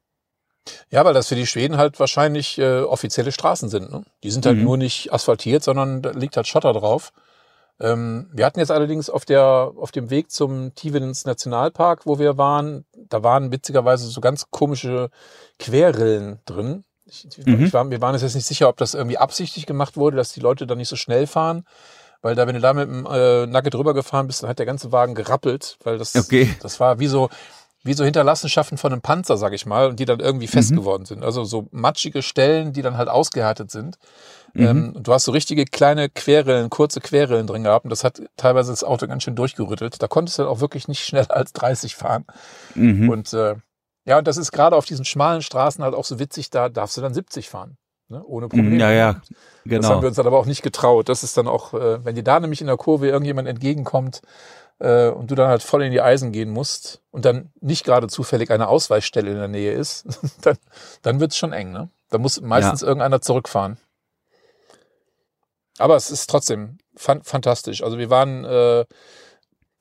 [0.91, 3.91] Ja, weil das für die Schweden halt wahrscheinlich äh, offizielle Straßen sind.
[3.91, 4.03] Ne?
[4.23, 4.63] Die sind halt mhm.
[4.63, 7.11] nur nicht asphaltiert, sondern da liegt halt Schotter drauf.
[7.81, 12.37] Ähm, wir hatten jetzt allerdings auf der auf dem Weg zum Tivedens Nationalpark, wo wir
[12.37, 15.09] waren, da waren witzigerweise so ganz komische
[15.59, 16.83] Querrillen drin.
[17.05, 17.65] Ich, mhm.
[17.65, 20.33] ich war, wir waren uns jetzt nicht sicher, ob das irgendwie absichtlich gemacht wurde, dass
[20.33, 21.65] die Leute da nicht so schnell fahren.
[22.21, 24.65] Weil da, wenn du da mit dem äh, Nugget drüber gefahren bist, dann hat der
[24.65, 26.53] ganze Wagen gerappelt, weil das, okay.
[26.61, 27.29] das war wie so,
[27.83, 30.77] wie so Hinterlassenschaften von einem Panzer, sag ich mal, und die dann irgendwie fest mhm.
[30.77, 31.23] geworden sind.
[31.23, 33.97] Also so matschige Stellen, die dann halt ausgehärtet sind.
[34.53, 34.65] Mhm.
[34.65, 38.71] Ähm, du hast so richtige kleine Querrillen, kurze Querrillen drin gehabt und das hat teilweise
[38.71, 40.01] das Auto ganz schön durchgerüttelt.
[40.01, 42.25] Da konntest du dann auch wirklich nicht schneller als 30 fahren.
[42.75, 43.09] Mhm.
[43.09, 43.55] Und äh,
[44.05, 46.97] ja, und das ist gerade auf diesen schmalen Straßen halt auch so witzig, da darfst
[46.97, 47.77] du dann 70 fahren.
[48.07, 48.23] Ne?
[48.25, 48.77] Ohne Probleme.
[48.77, 49.21] Ja, ja,
[49.65, 49.81] genau.
[49.81, 51.09] Das haben wir uns dann aber auch nicht getraut.
[51.09, 54.21] Das ist dann auch, äh, wenn dir da nämlich in der Kurve irgendjemand entgegenkommt,
[54.79, 58.07] äh, und du dann halt voll in die Eisen gehen musst und dann nicht gerade
[58.07, 60.05] zufällig eine Ausweichstelle in der Nähe ist,
[60.41, 60.57] dann,
[61.01, 61.89] dann wird's schon eng, ne?
[62.09, 62.87] Da muss meistens ja.
[62.87, 63.77] irgendeiner zurückfahren.
[65.79, 67.83] Aber es ist trotzdem fan fantastisch.
[67.83, 68.85] Also wir waren, äh,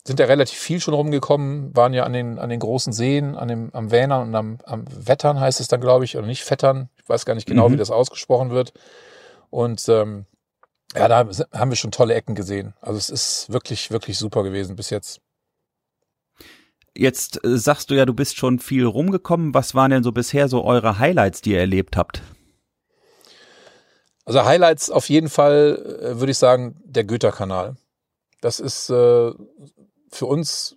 [0.06, 3.48] sind ja relativ viel schon rumgekommen, waren ja an den, an den großen Seen, an
[3.48, 6.88] dem, am Wähnern und am, am Wettern heißt es dann, glaube ich, oder nicht Vettern.
[7.02, 7.74] Ich weiß gar nicht genau, mhm.
[7.74, 8.72] wie das ausgesprochen wird.
[9.50, 10.26] Und ähm,
[10.94, 12.74] ja, da haben wir schon tolle Ecken gesehen.
[12.80, 15.20] Also es ist wirklich, wirklich super gewesen bis jetzt.
[16.96, 19.52] Jetzt äh, sagst du ja, du bist schon viel rumgekommen.
[19.52, 22.22] Was waren denn so bisher so eure Highlights, die ihr erlebt habt?
[24.28, 27.76] Also Highlights auf jeden Fall, äh, würde ich sagen, der Goethe-Kanal.
[28.42, 29.32] Das ist äh,
[30.10, 30.76] für uns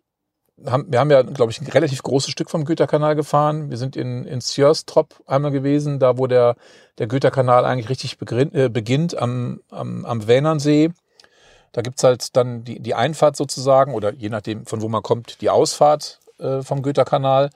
[0.66, 3.70] haben, wir haben ja, glaube ich, ein relativ großes Stück vom Güterkanal gefahren.
[3.70, 6.56] Wir sind in, in Sjörstrop einmal gewesen, da wo der,
[6.98, 10.92] der Güterkanal eigentlich richtig beginn, äh, beginnt, am, am, am Wähnernsee.
[11.74, 15.42] Da gibt's halt dann die, die Einfahrt sozusagen oder je nachdem, von wo man kommt,
[15.42, 17.50] die Ausfahrt äh, vom Güterkanal.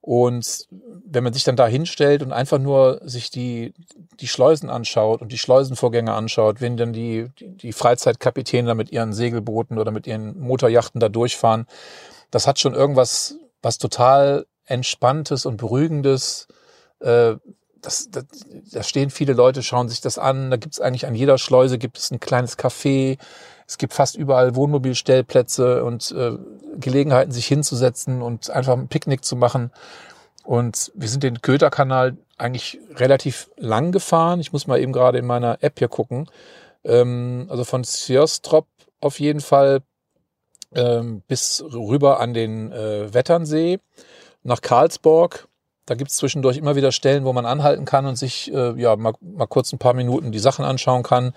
[0.00, 0.66] Und
[1.04, 3.74] wenn man sich dann da hinstellt und einfach nur sich die,
[4.18, 9.12] die Schleusen anschaut und die Schleusenvorgänge anschaut, wenn dann die, die, Freizeitkapitäne da mit ihren
[9.12, 11.66] Segelbooten oder mit ihren Motorjachten da durchfahren,
[12.30, 16.48] das hat schon irgendwas, was total Entspanntes und Beruhigendes
[17.00, 17.36] Äh,
[17.82, 18.24] das, das,
[18.72, 20.50] da stehen viele Leute, schauen sich das an.
[20.50, 23.18] Da gibt es eigentlich an jeder Schleuse gibt es ein kleines Café.
[23.70, 26.32] Es gibt fast überall Wohnmobilstellplätze und äh,
[26.80, 29.70] Gelegenheiten, sich hinzusetzen und einfach ein Picknick zu machen.
[30.42, 34.40] Und wir sind den Köterkanal eigentlich relativ lang gefahren.
[34.40, 36.28] Ich muss mal eben gerade in meiner App hier gucken.
[36.82, 38.66] Ähm, also von Sjöstrop
[39.00, 39.82] auf jeden Fall
[40.74, 43.78] ähm, bis rüber an den äh, Wetternsee
[44.42, 45.46] nach Karlsborg
[45.90, 48.94] da gibt es zwischendurch immer wieder Stellen, wo man anhalten kann und sich äh, ja
[48.94, 51.32] mal, mal kurz ein paar Minuten die Sachen anschauen kann.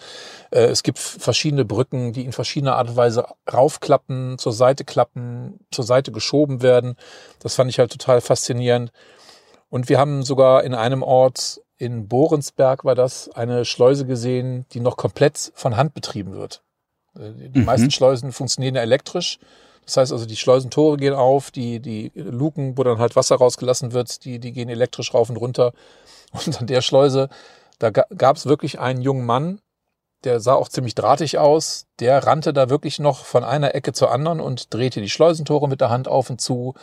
[0.52, 5.60] Äh, es gibt verschiedene Brücken, die in verschiedener Art und Weise raufklappen, zur Seite klappen,
[5.72, 6.98] zur Seite geschoben werden.
[7.40, 8.92] Das fand ich halt total faszinierend.
[9.70, 14.82] Und wir haben sogar in einem Ort in Borensberg war das eine Schleuse gesehen, die
[14.82, 16.62] noch komplett von Hand betrieben wird.
[17.18, 17.66] Äh, die mhm.
[17.66, 19.40] meisten Schleusen funktionieren ja elektrisch.
[19.86, 23.94] Das heißt also, die Schleusentore gehen auf, die, die Luken, wo dann halt Wasser rausgelassen
[23.94, 25.74] wird, die, die gehen elektrisch rauf und runter.
[26.46, 27.30] Und an der Schleuse,
[27.78, 29.62] da gab es wirklich einen jungen Mann,
[30.24, 31.86] der sah auch ziemlich drahtig aus.
[32.00, 35.82] Der rannte da wirklich noch von einer Ecke zur anderen und drehte die Schleusentore mit
[35.82, 36.74] der Hand auf und zu,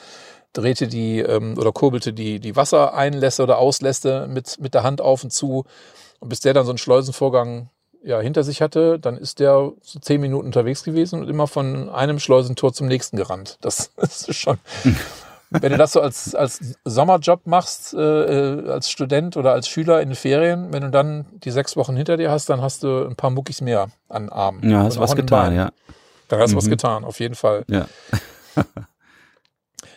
[0.52, 5.24] drehte die ähm, oder kurbelte die, die Wassereinlässe oder Auslässe mit, mit der Hand auf
[5.24, 5.64] und zu.
[6.20, 7.70] Und bis der dann so einen Schleusenvorgang
[8.02, 11.88] ja, hinter sich hatte, dann ist der so zehn Minuten unterwegs gewesen und immer von
[11.90, 13.58] einem Schleusentor zum nächsten gerannt.
[13.60, 14.58] Das, ist schon.
[15.50, 20.00] Wenn du das so als, als Sommerjob machst, äh, äh, als Student oder als Schüler
[20.00, 23.06] in den Ferien, wenn du dann die sechs Wochen hinter dir hast, dann hast du
[23.06, 24.68] ein paar Muckis mehr an Armen.
[24.70, 25.70] Ja, hast was getan, ja.
[26.28, 26.58] Da hast du mhm.
[26.58, 27.64] was getan, auf jeden Fall.
[27.68, 27.86] Ja.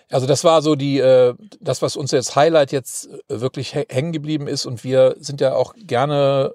[0.10, 4.46] Also das war so die, äh, das, was uns jetzt Highlight jetzt wirklich hängen geblieben
[4.46, 4.68] ist.
[4.68, 6.54] Und wir sind ja auch gerne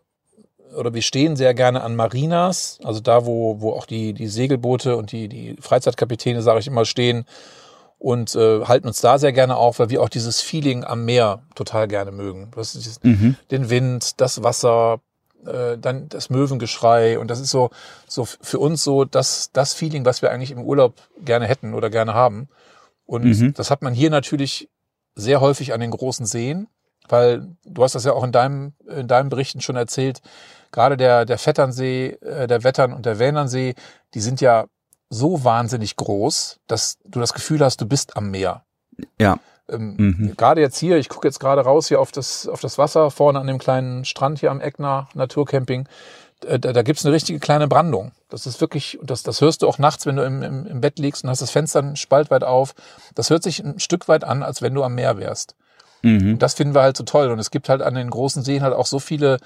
[0.76, 4.96] oder wir stehen sehr gerne an Marinas, also da, wo, wo auch die, die Segelboote
[4.96, 7.24] und die, die Freizeitkapitäne, sage ich immer, stehen
[7.98, 11.42] und äh, halten uns da sehr gerne auf, weil wir auch dieses Feeling am Meer
[11.54, 12.50] total gerne mögen.
[12.54, 13.36] Das ist mhm.
[13.50, 15.00] Den Wind, das Wasser,
[15.44, 17.70] äh, dann das Möwengeschrei und das ist so,
[18.06, 21.90] so für uns so das, das Feeling, was wir eigentlich im Urlaub gerne hätten oder
[21.90, 22.48] gerne haben.
[23.04, 23.54] Und mhm.
[23.54, 24.68] das hat man hier natürlich
[25.14, 26.68] sehr häufig an den großen Seen,
[27.08, 30.20] weil du hast das ja auch in deinem, in deinen Berichten schon erzählt,
[30.72, 33.74] gerade der, der Vetternsee, äh, der Wettern und der Wähnernsee,
[34.14, 34.66] die sind ja
[35.10, 38.64] so wahnsinnig groß, dass du das Gefühl hast, du bist am Meer.
[39.18, 39.38] Ja.
[39.70, 40.34] Ähm, mhm.
[40.36, 43.38] Gerade jetzt hier, ich gucke jetzt gerade raus hier auf das, auf das Wasser vorne
[43.38, 45.88] an dem kleinen Strand hier am Eckner Naturcamping.
[46.46, 48.12] Äh, da, da gibt's eine richtige kleine Brandung.
[48.28, 50.98] Das ist wirklich, das, das hörst du auch nachts, wenn du im, im, im Bett
[50.98, 52.74] liegst und hast das Fenster ein Spalt weit auf.
[53.14, 55.54] Das hört sich ein Stück weit an, als wenn du am Meer wärst.
[56.02, 56.38] Mhm.
[56.38, 57.30] Das finden wir halt so toll.
[57.30, 59.38] Und es gibt halt an den großen Seen halt auch so viele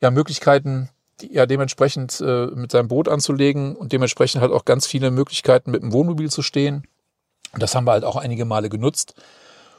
[0.00, 0.88] ja, Möglichkeiten,
[1.20, 5.70] die, ja dementsprechend äh, mit seinem Boot anzulegen und dementsprechend halt auch ganz viele Möglichkeiten
[5.70, 6.86] mit dem Wohnmobil zu stehen.
[7.52, 9.14] Und das haben wir halt auch einige Male genutzt.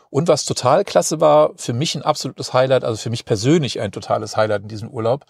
[0.09, 3.91] Und was total klasse war, für mich ein absolutes Highlight, also für mich persönlich ein
[3.91, 5.25] totales Highlight in diesem Urlaub,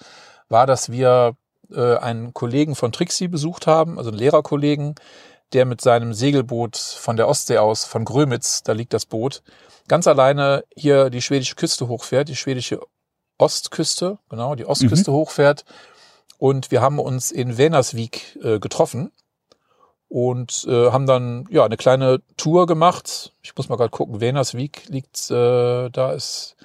[0.47, 1.35] war, dass wir
[1.71, 4.95] äh, einen Kollegen von Trixie besucht haben, also einen Lehrerkollegen,
[5.53, 9.41] der mit seinem Segelboot von der Ostsee aus, von Grömitz, da liegt das Boot,
[9.89, 12.79] ganz alleine hier die schwedische Küste hochfährt, die schwedische
[13.37, 15.15] Ostküste, genau, die Ostküste mhm.
[15.15, 15.65] hochfährt.
[16.37, 19.11] Und wir haben uns in Vänersvik äh, getroffen
[20.07, 23.33] und äh, haben dann ja eine kleine Tour gemacht.
[23.41, 26.55] Ich muss mal gerade gucken, Vänersvik liegt, äh, da ist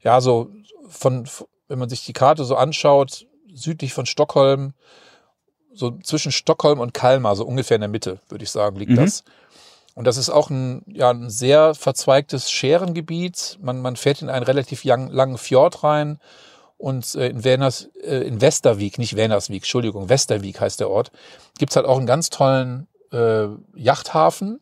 [0.00, 0.50] ja so
[0.88, 1.26] von,
[1.68, 4.74] wenn man sich die Karte so anschaut, südlich von Stockholm,
[5.72, 8.96] so zwischen Stockholm und Kalmar, so ungefähr in der Mitte, würde ich sagen, liegt mhm.
[8.96, 9.24] das.
[9.94, 13.58] Und das ist auch ein, ja, ein sehr verzweigtes Scherengebiet.
[13.60, 16.18] Man, man fährt in einen relativ lang, langen Fjord rein.
[16.78, 21.12] Und äh, in, Werners, äh, in Westervik, nicht Wernersvik, Entschuldigung, Westervik heißt der Ort,
[21.58, 24.60] gibt's halt auch einen ganz tollen äh, Yachthafen,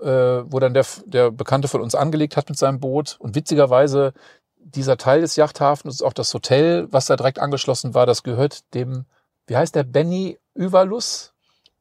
[0.00, 3.16] äh, wo dann der, der Bekannte von uns angelegt hat mit seinem Boot.
[3.20, 4.14] Und witzigerweise,
[4.58, 8.74] dieser Teil des Yachthafens ist auch das Hotel, was da direkt angeschlossen war, das gehört
[8.74, 9.04] dem,
[9.46, 11.34] wie heißt der, Benny Überlus?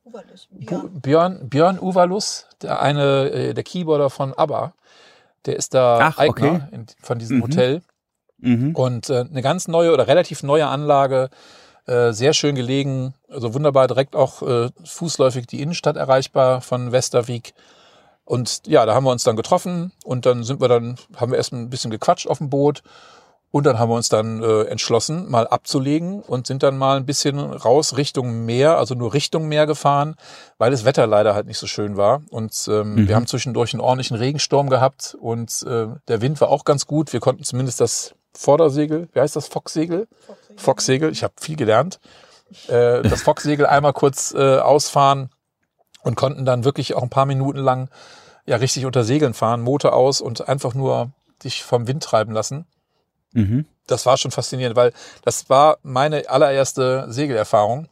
[0.07, 1.01] Uvalus, Björn.
[1.01, 4.73] Björn, Björn Uvalus, der eine, äh, der Keyboarder von ABBA,
[5.45, 6.61] der ist da Ach, Eigner okay.
[6.71, 7.43] in, von diesem mhm.
[7.43, 7.81] Hotel.
[8.37, 8.73] Mhm.
[8.73, 11.29] Und äh, eine ganz neue oder relativ neue Anlage,
[11.87, 17.53] äh, sehr schön gelegen, also wunderbar direkt auch äh, fußläufig die Innenstadt erreichbar von Westervik.
[18.23, 21.37] Und ja, da haben wir uns dann getroffen und dann sind wir dann, haben wir
[21.37, 22.81] erst ein bisschen gequatscht auf dem Boot
[23.49, 27.05] und dann haben wir uns dann äh, entschlossen, mal abzulegen und sind dann mal ein
[27.05, 30.15] bisschen raus Richtung Meer, also nur Richtung Meer gefahren,
[30.57, 32.21] weil das Wetter leider halt nicht so schön war.
[32.29, 33.07] Und ähm, mhm.
[33.07, 37.13] wir haben zwischendurch einen ordentlichen Regensturm gehabt und äh, der Wind war auch ganz gut.
[37.13, 40.07] Wir konnten zumindest das Vordersegel, wie heißt das, Focksegel?
[40.25, 41.99] Focksegel, Focksegel ich habe viel gelernt.
[42.67, 45.29] Äh, das Focksegel einmal kurz äh, ausfahren
[46.03, 47.89] und konnten dann wirklich auch ein paar Minuten lang
[48.45, 51.11] ja richtig unter Segeln fahren, Motor aus und einfach nur
[51.43, 52.65] dich vom Wind treiben lassen.
[53.33, 53.65] Mhm.
[53.87, 57.87] Das war schon faszinierend, weil das war meine allererste Segelerfahrung,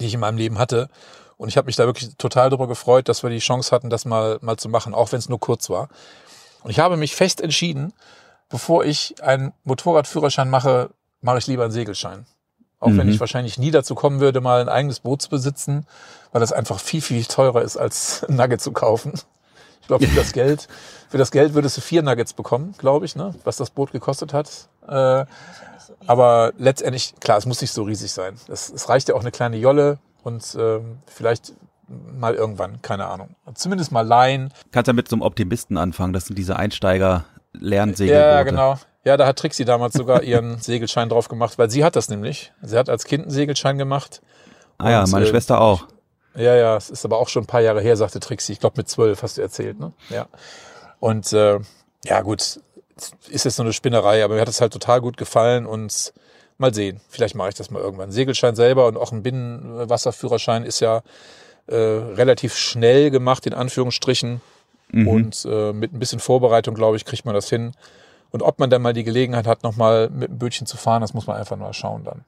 [0.00, 0.88] die ich in meinem Leben hatte.
[1.36, 4.04] Und ich habe mich da wirklich total darüber gefreut, dass wir die Chance hatten, das
[4.04, 5.88] mal, mal zu machen, auch wenn es nur kurz war.
[6.62, 7.92] Und ich habe mich fest entschieden,
[8.48, 10.90] bevor ich einen Motorradführerschein mache,
[11.20, 12.26] mache ich lieber einen Segelschein.
[12.80, 12.98] Auch mhm.
[12.98, 15.86] wenn ich wahrscheinlich nie dazu kommen würde, mal ein eigenes Boot zu besitzen,
[16.32, 19.14] weil das einfach viel, viel teurer ist, als ein Nugget zu kaufen.
[19.84, 20.66] Ich glaube, für das Geld,
[21.10, 23.34] für das Geld würdest du vier Nuggets bekommen, glaube ich, ne?
[23.44, 24.68] was das Boot gekostet hat.
[24.88, 25.26] Äh,
[26.06, 28.36] aber letztendlich, klar, es muss nicht so riesig sein.
[28.48, 31.52] Es, es reicht ja auch eine kleine Jolle und ähm, vielleicht
[31.86, 33.36] mal irgendwann, keine Ahnung.
[33.52, 34.54] Zumindest mal leihen.
[34.72, 36.14] Kannst ja mit so einem Optimisten anfangen.
[36.14, 38.26] Das sind diese Einsteiger Lernsegelboote.
[38.26, 38.78] Ja, genau.
[39.04, 42.52] Ja, da hat Trixie damals sogar ihren Segelschein drauf gemacht, weil sie hat das nämlich.
[42.62, 44.22] Sie hat als Kind einen Segelschein gemacht.
[44.78, 45.86] Ah ja, meine äh, Schwester auch.
[46.36, 48.52] Ja, ja, es ist aber auch schon ein paar Jahre her, sagte Trixie.
[48.52, 49.92] Ich glaube mit zwölf hast du erzählt, ne?
[50.10, 50.26] Ja.
[51.00, 51.60] Und äh,
[52.04, 52.60] ja, gut,
[53.28, 56.12] ist jetzt nur eine Spinnerei, aber mir hat es halt total gut gefallen und
[56.58, 57.00] mal sehen.
[57.08, 58.10] Vielleicht mache ich das mal irgendwann.
[58.10, 61.02] Segelschein selber und auch ein Binnenwasserführerschein ist ja
[61.66, 64.40] äh, relativ schnell gemacht, in Anführungsstrichen.
[64.90, 65.08] Mhm.
[65.08, 67.72] Und äh, mit ein bisschen Vorbereitung, glaube ich, kriegt man das hin.
[68.30, 71.14] Und ob man dann mal die Gelegenheit hat, nochmal mit dem Bötchen zu fahren, das
[71.14, 72.24] muss man einfach nur schauen dann.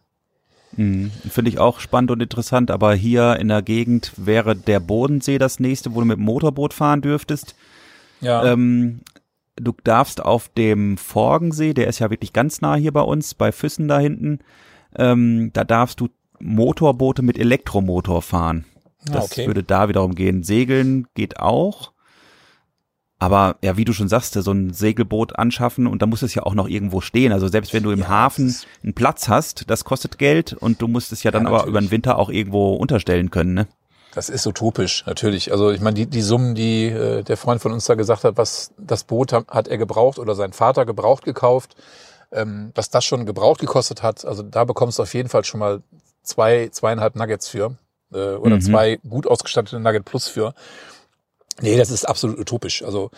[0.77, 1.11] Mhm.
[1.29, 5.61] Finde ich auch spannend und interessant, aber hier in der Gegend wäre der Bodensee das
[5.61, 7.55] nächste, wo du mit dem Motorboot fahren dürftest.
[8.21, 8.45] Ja.
[8.45, 9.01] Ähm,
[9.57, 13.53] du darfst auf dem Forgensee, der ist ja wirklich ganz nah hier bei uns, bei
[13.53, 14.41] Füssen da hinten,
[14.97, 16.09] ähm, da darfst du
[16.39, 18.65] Motorboote mit Elektromotor fahren.
[19.09, 19.47] Ah, das okay.
[19.47, 20.43] würde da wiederum gehen.
[20.43, 21.93] Segeln geht auch.
[23.19, 26.43] Aber ja, wie du schon sagst, so ein Segelboot anschaffen und da muss es ja
[26.43, 27.33] auch noch irgendwo stehen.
[27.33, 30.89] Also selbst wenn du im ja, Hafen einen Platz hast, das kostet Geld und du
[30.89, 33.67] musst es ja dann ja, aber über den Winter auch irgendwo unterstellen können, ne?
[34.15, 35.53] Das ist utopisch, natürlich.
[35.53, 38.39] Also ich meine, die, die Summen, die äh, der Freund von uns da gesagt hat,
[38.39, 41.77] was das Boot hat, hat er gebraucht oder sein Vater gebraucht gekauft,
[42.33, 45.61] ähm, was das schon gebraucht gekostet hat, also da bekommst du auf jeden Fall schon
[45.61, 45.83] mal
[46.23, 47.77] zwei, zweieinhalb Nuggets für
[48.13, 48.61] äh, oder mhm.
[48.63, 50.55] zwei gut ausgestattete Nugget Plus für.
[51.61, 52.83] Nee, das ist absolut utopisch.
[52.83, 53.11] Also,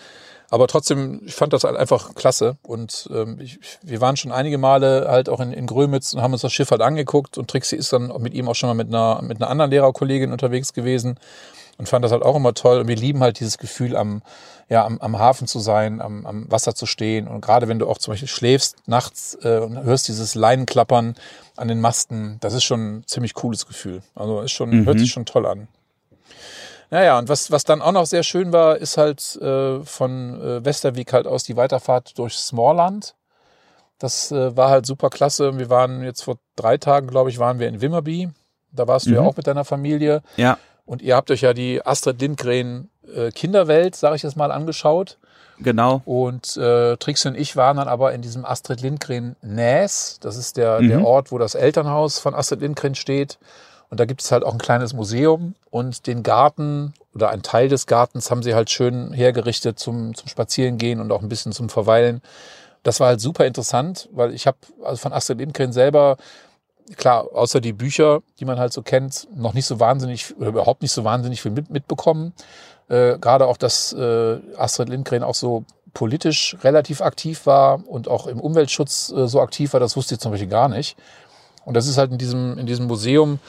[0.51, 2.57] aber trotzdem, ich fand das halt einfach klasse.
[2.63, 6.33] Und ähm, ich, wir waren schon einige Male halt auch in, in Grömitz und haben
[6.33, 7.37] uns das Schiff halt angeguckt.
[7.37, 10.33] Und Trixie ist dann mit ihm auch schon mal mit einer, mit einer anderen Lehrerkollegin
[10.33, 11.19] unterwegs gewesen
[11.79, 12.81] und fand das halt auch immer toll.
[12.81, 14.23] Und wir lieben halt dieses Gefühl, am,
[14.69, 17.29] ja, am, am Hafen zu sein, am, am Wasser zu stehen.
[17.29, 21.15] Und gerade wenn du auch zum Beispiel schläfst nachts äh, und hörst dieses Leinenklappern
[21.57, 24.03] an den Masten, das ist schon ein ziemlich cooles Gefühl.
[24.15, 24.87] Also ist schon, mhm.
[24.87, 25.69] hört sich schon toll an.
[26.91, 30.65] Naja, und was, was dann auch noch sehr schön war, ist halt äh, von äh,
[30.65, 33.15] Westerweg halt aus die Weiterfahrt durch Smallland.
[33.99, 35.59] Das äh, war halt super klasse.
[35.59, 38.31] Wir waren jetzt vor drei Tagen, glaube ich, waren wir in Wimmerby.
[38.73, 39.11] Da warst mhm.
[39.11, 39.29] du ja mhm.
[39.29, 40.23] auch mit deiner Familie.
[40.37, 40.59] Ja.
[40.87, 45.19] Und ihr habt euch ja die Astrid Lindgren äh, Kinderwelt, sage ich jetzt mal, angeschaut.
[45.61, 46.03] Genau.
[46.05, 50.19] Und äh, Trix und ich waren dann aber in diesem Astrid Lindgren Näs.
[50.21, 50.89] Das ist der, mhm.
[50.89, 53.39] der Ort, wo das Elternhaus von Astrid Lindgren steht.
[53.91, 57.69] Und da gibt es halt auch ein kleines Museum und den Garten oder ein Teil
[57.69, 61.69] des Gartens haben sie halt schön hergerichtet zum, zum Spazierengehen und auch ein bisschen zum
[61.69, 62.21] Verweilen.
[62.83, 66.17] Das war halt super interessant, weil ich habe also von Astrid Lindgren selber,
[66.97, 70.83] klar, außer die Bücher, die man halt so kennt, noch nicht so wahnsinnig oder überhaupt
[70.83, 72.35] nicht so wahnsinnig viel mit, mitbekommen.
[72.89, 78.27] Äh, Gerade auch, dass äh, Astrid Lindgren auch so politisch relativ aktiv war und auch
[78.27, 80.97] im Umweltschutz äh, so aktiv war, das wusste ich zum Beispiel gar nicht.
[81.65, 83.41] Und das ist halt in diesem, in diesem Museum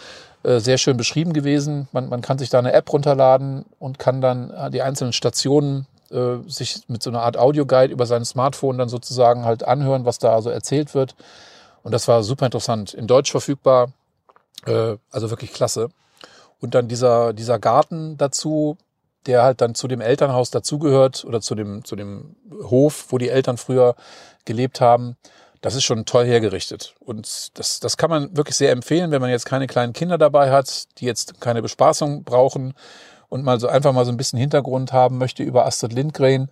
[0.44, 1.88] sehr schön beschrieben gewesen.
[1.92, 5.86] Man, man kann sich da eine App runterladen und kann dann äh, die einzelnen Stationen
[6.12, 10.18] äh, sich mit so einer Art Audioguide über sein Smartphone dann sozusagen halt anhören, was
[10.18, 11.16] da so erzählt wird.
[11.84, 12.94] Und das war super interessant.
[12.94, 13.92] In Deutsch verfügbar,
[14.66, 15.90] äh, also wirklich klasse.
[16.62, 18.78] Und dann dieser, dieser Garten dazu,
[19.26, 23.30] der halt dann zu dem Elternhaus dazugehört oder zu dem, zu dem Hof, wo die
[23.30, 23.96] Eltern früher
[24.46, 25.18] gelebt haben
[25.62, 26.96] das ist schon toll hergerichtet.
[27.00, 30.52] Und das, das kann man wirklich sehr empfehlen, wenn man jetzt keine kleinen Kinder dabei
[30.52, 32.74] hat, die jetzt keine Bespaßung brauchen
[33.28, 36.50] und mal so einfach mal so ein bisschen Hintergrund haben möchte über Astrid Lindgren.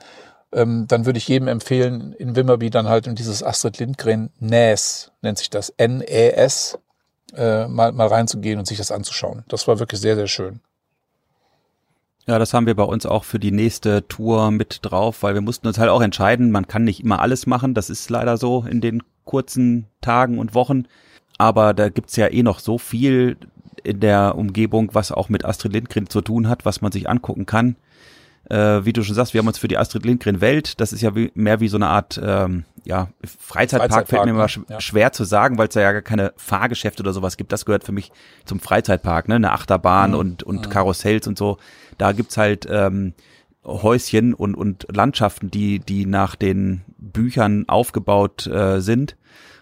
[0.54, 5.12] Ähm, dann würde ich jedem empfehlen, in Wimmerby dann halt in dieses Astrid Lindgren NAS,
[5.22, 6.78] nennt sich das, N-E-S,
[7.36, 9.44] äh, mal, mal reinzugehen und sich das anzuschauen.
[9.50, 10.62] Das war wirklich sehr, sehr schön.
[12.28, 15.42] Ja, das haben wir bei uns auch für die nächste Tour mit drauf, weil wir
[15.42, 18.65] mussten uns halt auch entscheiden, man kann nicht immer alles machen, das ist leider so
[18.69, 20.88] in den kurzen Tagen und Wochen,
[21.38, 23.38] aber da gibt's ja eh noch so viel
[23.82, 27.46] in der Umgebung, was auch mit Astrid Lindgren zu tun hat, was man sich angucken
[27.46, 27.78] kann.
[28.50, 31.02] Äh, wie du schon sagst, wir haben uns für die Astrid Lindgren Welt, das ist
[31.02, 34.62] ja wie, mehr wie so eine Art ähm, ja, Freizeitpark, Freizeitpark fällt mir immer sch
[34.69, 34.79] ja.
[34.79, 37.52] schwer zu sagen, weil es da ja gar keine Fahrgeschäfte oder sowas gibt.
[37.52, 38.12] Das gehört für mich
[38.46, 39.35] zum Freizeitpark, ne?
[39.35, 40.17] Eine Achterbahn mhm.
[40.17, 40.69] und, und mhm.
[40.69, 41.58] Karussells und so.
[41.98, 43.13] Da gibt's halt ähm,
[43.65, 49.17] Häuschen und, und Landschaften, die, die nach den Büchern aufgebaut äh, sind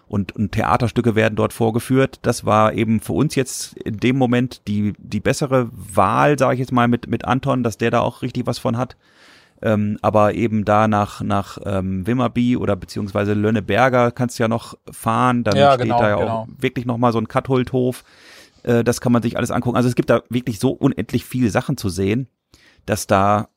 [0.06, 2.20] und, und Theaterstücke werden dort vorgeführt.
[2.22, 6.60] Das war eben für uns jetzt in dem Moment die, die bessere Wahl, sage ich
[6.60, 8.96] jetzt mal, mit, mit Anton, dass der da auch richtig was von hat.
[9.62, 14.76] Ähm, aber eben da nach, nach ähm, Wimmerby oder beziehungsweise Lönneberger kannst du ja noch
[14.90, 15.44] fahren.
[15.44, 16.28] Dann Ja, steht genau, da ja genau.
[16.42, 18.04] auch wirklich nochmal so ein Katholdhof.
[18.64, 19.76] Äh, das kann man sich alles angucken.
[19.76, 22.28] Also es gibt da wirklich so unendlich viele Sachen zu sehen,
[22.84, 23.48] dass da,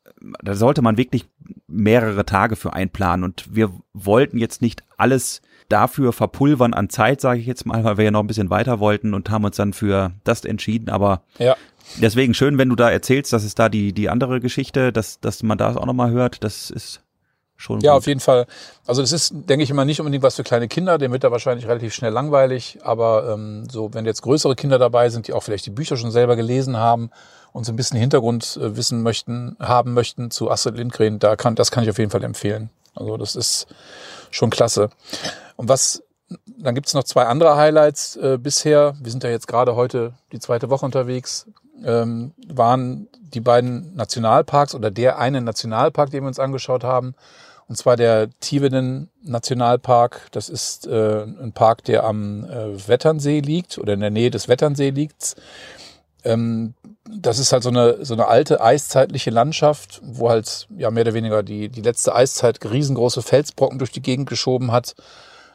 [0.41, 1.25] da sollte man wirklich
[1.67, 3.23] mehrere Tage für einplanen.
[3.25, 7.97] Und wir wollten jetzt nicht alles dafür verpulvern an Zeit, sage ich jetzt mal, weil
[7.97, 10.89] wir ja noch ein bisschen weiter wollten und haben uns dann für das entschieden.
[10.89, 11.55] Aber Ja.
[11.97, 15.43] Deswegen schön, wenn du da erzählst, dass es da die, die andere Geschichte, dass, dass
[15.43, 17.01] man das auch nochmal hört, das ist
[17.57, 17.99] schon Ja, gut.
[17.99, 18.45] auf jeden Fall.
[18.87, 21.31] Also das ist, denke ich immer, nicht unbedingt was für kleine Kinder, dem wird da
[21.31, 22.79] wahrscheinlich relativ schnell langweilig.
[22.83, 26.11] Aber ähm, so, wenn jetzt größere Kinder dabei sind, die auch vielleicht die Bücher schon
[26.11, 27.09] selber gelesen haben
[27.51, 31.55] und so ein bisschen Hintergrund äh, wissen möchten, haben möchten zu Astrid Lindgren, da kann,
[31.55, 32.69] das kann ich auf jeden Fall empfehlen.
[32.95, 33.67] Also das ist
[34.31, 34.89] schon klasse.
[35.57, 36.03] Und was,
[36.45, 38.95] dann gibt's noch zwei andere Highlights äh, bisher.
[39.01, 41.47] Wir sind ja jetzt gerade heute die zweite Woche unterwegs.
[41.85, 47.15] Ähm, waren die beiden Nationalparks oder der eine Nationalpark, den wir uns angeschaut haben.
[47.67, 50.27] Und zwar der Tiveden Nationalpark.
[50.31, 54.47] Das ist äh, ein Park, der am äh, Wetternsee liegt oder in der Nähe des
[54.47, 55.35] Wetternsee liegt.
[56.23, 56.73] Ähm,
[57.07, 61.13] das ist halt so eine, so eine alte eiszeitliche Landschaft, wo halt ja mehr oder
[61.13, 64.95] weniger die, die letzte Eiszeit riesengroße Felsbrocken durch die Gegend geschoben hat,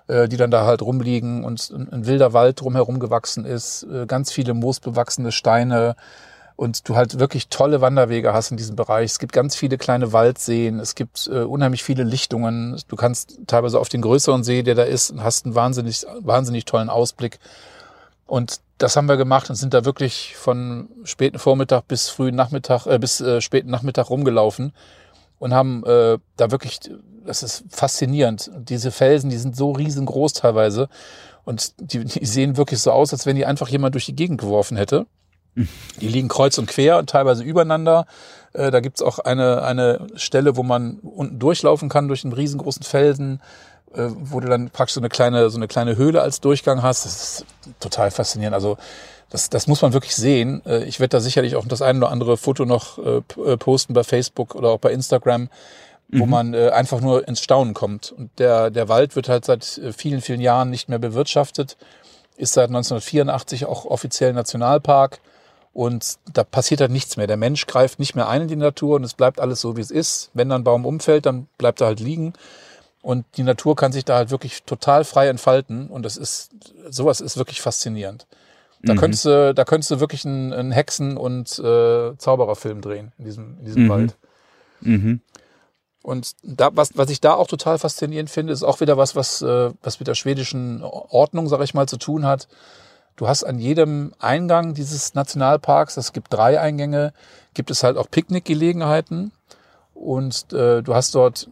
[0.08, 4.54] die dann da halt rumliegen und ein, wilder Wald drumherum gewachsen ist, äh, ganz viele
[4.54, 5.96] moosbewachsene Steine
[6.56, 9.12] und du halt wirklich tolle Wanderwege hast in diesem Bereich.
[9.12, 12.80] Es gibt ganz viele kleine Waldseen, es gibt äh, unheimlich viele Lichtungen.
[12.86, 16.64] Du kannst teilweise auf den größeren See, der da ist, und hast einen wahnsinnig, wahnsinnig
[16.64, 17.40] tollen Ausblick.
[18.26, 22.86] Und das haben wir gemacht und sind da wirklich von späten Vormittag bis frühen Nachmittag,
[22.86, 24.72] äh, bis äh, späten Nachmittag rumgelaufen
[25.38, 26.80] und haben äh, da wirklich,
[27.24, 28.50] das ist faszinierend.
[28.56, 30.88] Diese Felsen, die sind so riesengroß teilweise
[31.44, 34.40] und die, die sehen wirklich so aus, als wenn die einfach jemand durch die Gegend
[34.40, 35.06] geworfen hätte.
[36.00, 38.06] Die liegen kreuz und quer und teilweise übereinander.
[38.54, 42.82] Äh, da gibt's auch eine, eine Stelle, wo man unten durchlaufen kann durch einen riesengroßen
[42.82, 43.40] Felsen,
[43.94, 47.04] äh, wo du dann praktisch so eine kleine, so eine kleine Höhle als Durchgang hast.
[47.04, 47.46] Das ist
[47.78, 48.54] total faszinierend.
[48.54, 48.78] Also
[49.30, 50.62] das, das muss man wirklich sehen.
[50.66, 53.20] Äh, ich werde da sicherlich auch das ein oder andere Foto noch äh,
[53.56, 55.48] posten bei Facebook oder auch bei Instagram,
[56.08, 58.12] wo man äh, einfach nur ins Staunen kommt.
[58.12, 61.76] Und der, der Wald wird halt seit äh, vielen, vielen Jahren nicht mehr bewirtschaftet,
[62.36, 65.20] ist seit 1984 auch offiziell Nationalpark.
[65.72, 67.26] Und da passiert halt nichts mehr.
[67.26, 69.80] Der Mensch greift nicht mehr ein in die Natur und es bleibt alles so, wie
[69.80, 70.30] es ist.
[70.32, 72.32] Wenn dann ein Baum umfällt, dann bleibt er halt liegen.
[73.02, 75.88] Und die Natur kann sich da halt wirklich total frei entfalten.
[75.88, 76.50] Und das ist,
[76.88, 78.26] sowas ist wirklich faszinierend.
[78.82, 83.24] Da könntest du, da könntest du wirklich einen, einen Hexen- und äh, Zaubererfilm drehen in
[83.24, 83.88] diesem, in diesem Mhm.
[83.88, 84.16] Wald.
[84.80, 85.20] Mhm.
[86.04, 89.40] Und da, was, was ich da auch total faszinierend finde, ist auch wieder was, was,
[89.40, 92.46] äh, was mit der schwedischen Ordnung, sag ich mal, zu tun hat.
[93.16, 97.14] Du hast an jedem Eingang dieses Nationalparks, es gibt drei Eingänge,
[97.54, 99.32] gibt es halt auch Picknickgelegenheiten.
[99.94, 101.48] Und äh, du hast dort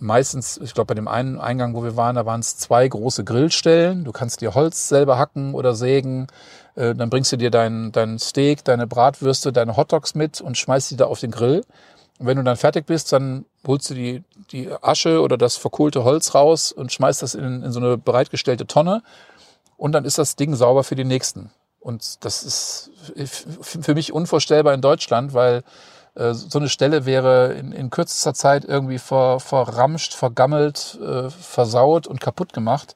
[0.00, 3.22] meistens, ich glaube bei dem einen Eingang, wo wir waren, da waren es zwei große
[3.22, 4.02] Grillstellen.
[4.02, 6.26] Du kannst dir Holz selber hacken oder sägen.
[6.74, 10.90] Äh, dann bringst du dir dein, dein Steak, deine Bratwürste, deine Hotdogs mit und schmeißt
[10.90, 11.62] die da auf den Grill.
[12.22, 16.04] Und wenn du dann fertig bist, dann holst du die, die Asche oder das verkohlte
[16.04, 19.02] Holz raus und schmeißt das in, in so eine bereitgestellte Tonne.
[19.76, 21.50] Und dann ist das Ding sauber für die nächsten.
[21.80, 22.92] Und das ist
[23.60, 25.64] für mich unvorstellbar in Deutschland, weil
[26.14, 32.06] äh, so eine Stelle wäre in, in kürzester Zeit irgendwie ver, verramscht, vergammelt, äh, versaut
[32.06, 32.94] und kaputt gemacht.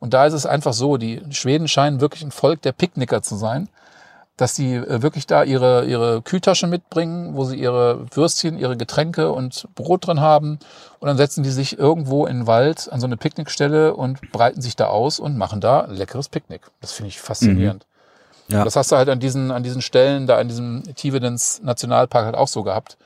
[0.00, 3.36] Und da ist es einfach so, die Schweden scheinen wirklich ein Volk der Picknicker zu
[3.36, 3.68] sein,
[4.36, 9.30] dass sie äh, wirklich da ihre, ihre Kühltasche mitbringen, wo sie ihre Würstchen, ihre Getränke
[9.30, 10.58] und Brot drin haben.
[10.98, 14.60] Und dann setzen die sich irgendwo in den Wald an so eine Picknickstelle und breiten
[14.60, 16.62] sich da aus und machen da ein leckeres Picknick.
[16.80, 17.86] Das finde ich faszinierend.
[18.48, 18.58] Ja.
[18.58, 22.24] Und Das hast du halt an diesen, an diesen Stellen, da an diesem Tivedens Nationalpark
[22.24, 22.96] halt auch so gehabt.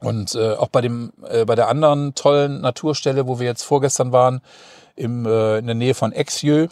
[0.00, 4.12] Und äh, auch bei dem, äh, bei der anderen tollen Naturstelle, wo wir jetzt vorgestern
[4.12, 4.42] waren,
[4.94, 6.68] im, äh, in der Nähe von Exjö,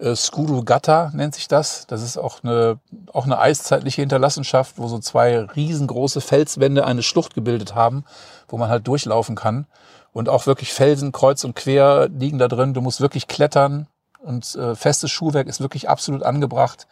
[0.00, 1.86] äh, Skuru-Gata nennt sich das.
[1.86, 2.78] Das ist auch eine,
[3.12, 8.04] auch eine eiszeitliche Hinterlassenschaft, wo so zwei riesengroße Felswände eine Schlucht gebildet haben,
[8.48, 9.66] wo man halt durchlaufen kann.
[10.12, 12.74] Und auch wirklich Felsen kreuz und quer liegen da drin.
[12.74, 13.86] Du musst wirklich klettern
[14.18, 16.86] und äh, festes Schuhwerk ist wirklich absolut angebracht.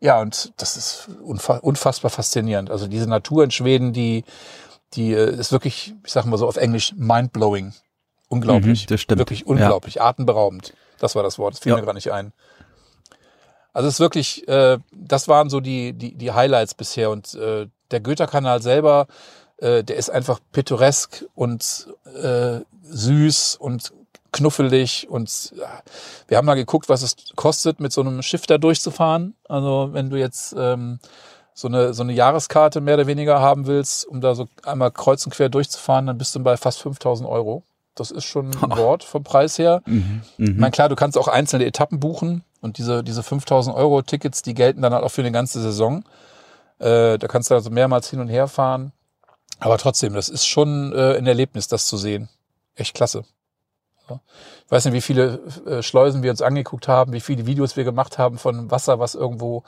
[0.00, 2.70] Ja, und das ist unfa unfassbar faszinierend.
[2.70, 4.24] Also diese Natur in Schweden, die,
[4.94, 7.72] die äh, ist wirklich, ich sag mal so auf Englisch, mindblowing.
[8.28, 8.84] Unglaublich.
[8.84, 9.18] Mhm, das stimmt.
[9.18, 10.00] Wirklich unglaublich.
[10.00, 10.72] Atemberaubend.
[11.02, 11.54] Das war das Wort.
[11.54, 11.78] Das fiel Ja.
[11.78, 12.32] mir gar nicht ein.
[13.72, 17.10] Also es ist wirklich, äh, das waren so die, die, die Highlights bisher.
[17.10, 19.06] Und äh, der Goethe-Kanal selber,
[19.56, 21.88] äh, der ist einfach pittoresk und
[22.22, 23.92] äh, süß und
[24.30, 25.82] knuffelig und ja,
[26.26, 29.34] wir haben mal geguckt, was es kostet, mit so einem Schiff da durchzufahren.
[29.46, 31.00] Also wenn du jetzt ähm,
[31.52, 35.26] so eine, so eine Jahreskarte mehr oder weniger haben willst, um da so einmal kreuz
[35.26, 37.62] und quer durchzufahren, dann bist du bei fast 5000 Euro.
[37.94, 39.82] Das ist schon ein Wort vom Preis her.
[39.86, 40.50] Mhm, mh.
[40.50, 44.42] Ich meine, klar, du kannst auch einzelne Etappen buchen und diese, diese 5000 Euro Tickets,
[44.42, 46.04] die gelten dann halt auch für eine ganze Saison.
[46.78, 48.92] Äh, da kannst du also mehrmals hin und her fahren.
[49.60, 52.28] Aber trotzdem, das ist schon äh, ein Erlebnis, das zu sehen.
[52.74, 53.24] Echt klasse.
[54.66, 57.84] Ich weiß nicht, wie viele äh, Schleusen wir uns angeguckt haben, wie viele Videos wir
[57.84, 59.62] gemacht haben von Wasser, was irgendwo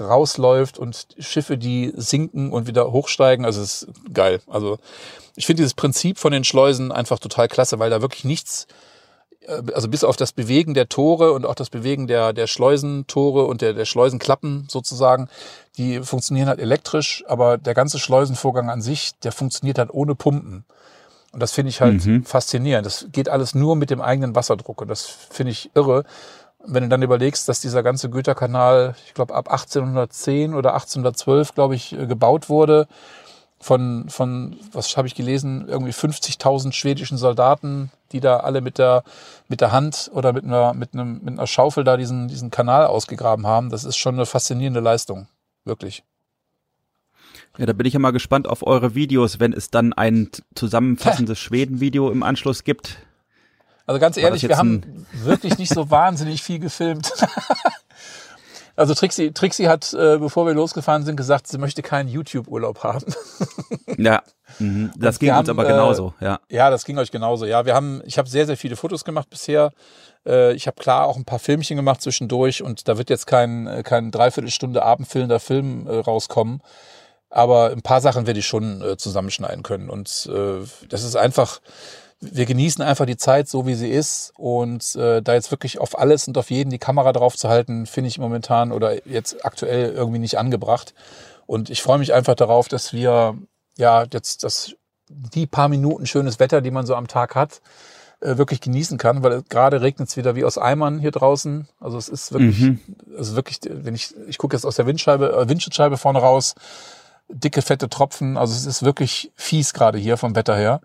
[0.00, 3.44] rausläuft und Schiffe, die sinken und wieder hochsteigen.
[3.44, 4.40] Also es ist geil.
[4.46, 4.78] Also
[5.36, 8.66] ich finde dieses Prinzip von den Schleusen einfach total klasse, weil da wirklich nichts,
[9.46, 13.44] äh, also bis auf das Bewegen der Tore und auch das Bewegen der, der Schleusentore
[13.44, 15.28] und der, der Schleusenklappen sozusagen,
[15.76, 20.64] die funktionieren halt elektrisch, aber der ganze Schleusenvorgang an sich, der funktioniert halt ohne Pumpen.
[21.32, 22.24] Und das finde ich halt mhm.
[22.24, 22.86] faszinierend.
[22.86, 24.80] Das geht alles nur mit dem eigenen Wasserdruck.
[24.82, 26.04] Und das finde ich irre.
[26.64, 31.74] Wenn du dann überlegst, dass dieser ganze Goethe-Kanal, ich glaube, ab 1810 oder 1812, glaube
[31.74, 32.86] ich, äh, gebaut wurde,
[33.62, 39.04] von, von was habe ich gelesen, irgendwie 50.000 schwedischen Soldaten, die da alle mit der,
[39.48, 42.86] mit der Hand oder mit einer, mit, einem, mit einer Schaufel da diesen, diesen Kanal
[42.86, 43.68] ausgegraben haben.
[43.68, 45.28] Das ist schon eine faszinierende Leistung.
[45.64, 46.02] Wirklich.
[47.58, 51.38] Ja, da bin ich ja mal gespannt auf eure Videos, wenn es dann ein zusammenfassendes
[51.40, 52.98] Schweden-Video im Anschluss gibt.
[53.86, 57.12] Also ganz ehrlich, wir haben wirklich nicht so wahnsinnig viel gefilmt.
[58.76, 63.12] also Trixie, Trixie hat, äh, bevor wir losgefahren sind, gesagt, sie möchte keinen YouTube-Urlaub haben.
[63.98, 64.22] ja,
[64.58, 64.92] mhm.
[64.96, 66.14] das ging uns aber genauso.
[66.20, 66.40] Äh, ja.
[66.48, 67.46] ja, das ging euch genauso.
[67.46, 69.72] Ja, wir haben, ich habe sehr, sehr viele Fotos gemacht bisher.
[70.26, 73.66] Äh, ich habe klar auch ein paar Filmchen gemacht zwischendurch und da wird jetzt kein,
[73.66, 76.62] äh, kein Dreiviertelstunde abendfüllender Film äh, rauskommen.
[77.30, 79.88] Aber ein paar Sachen werde ich schon äh, zusammenschneiden können.
[79.88, 81.60] Und äh, das ist einfach,
[82.20, 84.32] wir genießen einfach die Zeit so, wie sie ist.
[84.36, 87.86] Und äh, da jetzt wirklich auf alles und auf jeden die Kamera drauf zu halten,
[87.86, 90.94] finde ich momentan oder jetzt aktuell irgendwie nicht angebracht.
[91.46, 93.36] Und ich freue mich einfach darauf, dass wir
[93.76, 94.74] ja jetzt das
[95.08, 97.60] die paar Minuten schönes Wetter, die man so am Tag hat,
[98.20, 101.66] äh, wirklich genießen kann, weil gerade regnet es wieder wie aus Eimern hier draußen.
[101.80, 102.80] Also es ist wirklich, mhm.
[103.16, 106.54] also wirklich, wenn ich, ich gucke jetzt aus der Windscheibe, äh, Windschutzscheibe vorne raus,
[107.28, 108.36] dicke, fette Tropfen.
[108.36, 110.80] Also es ist wirklich fies gerade hier vom Wetter her.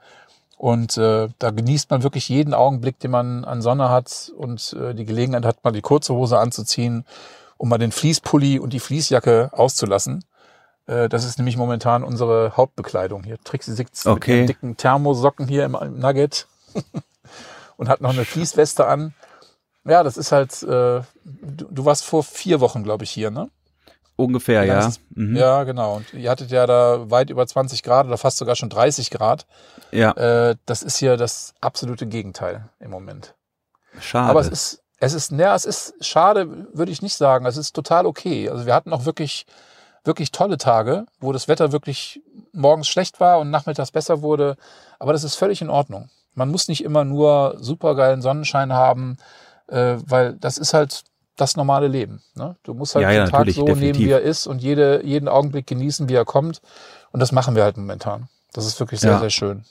[0.58, 4.93] Und äh, da genießt man wirklich jeden Augenblick, den man an Sonne hat und äh,
[4.93, 7.06] die Gelegenheit hat, mal die kurze Hose anzuziehen,
[7.58, 10.24] um mal den Fließpulli und die Fließjacke auszulassen.
[10.88, 13.38] Äh, das ist nämlich momentan unsere Hauptbekleidung hier.
[13.43, 14.41] Trixie sitzt okay.
[14.41, 16.47] mit dicken Thermosocken hier im, im Nugget
[17.78, 19.14] und hat noch eine Fließweste an.
[19.84, 23.49] Ja, das ist halt, äh, du, du warst vor vier Wochen, glaube ich, hier, ne?
[24.18, 24.88] Ungefähr, ja.
[24.88, 25.36] Ist, mhm.
[25.36, 25.97] Ja, genau.
[25.97, 29.45] Und ihr hattet ja da weit über 20 Grad oder fast sogar schon 30 Grad.
[29.91, 30.11] Ja.
[30.11, 33.36] Äh, das ist hier das absolute Gegenteil im Moment.
[33.99, 34.30] Schade.
[34.30, 37.45] Aber es ist, es ist, naja, es ist schade, würde ich nicht sagen.
[37.45, 38.49] Es ist total okay.
[38.49, 39.45] Also wir hatten auch wirklich,
[40.05, 42.22] wirklich tolle Tage, wo das Wetter wirklich
[42.53, 44.55] morgens schlecht war und nachmittags besser wurde.
[44.97, 46.09] Aber das ist völlig in Ordnung.
[46.34, 49.18] Man muss nicht immer nur supergeilen Sonnenschein haben,
[49.68, 51.03] äh, weil das ist halt
[51.36, 52.21] das normale Leben.
[52.36, 52.55] Ne?
[52.63, 53.97] Du musst halt ja, ja, den Tag so definitiv.
[53.97, 56.61] nehmen, wie er ist und jede, jeden Augenblick genießen, wie er kommt.
[57.11, 58.29] Und das machen wir halt momentan.
[58.53, 59.19] Das ist wirklich sehr, ja.
[59.19, 59.65] sehr schön.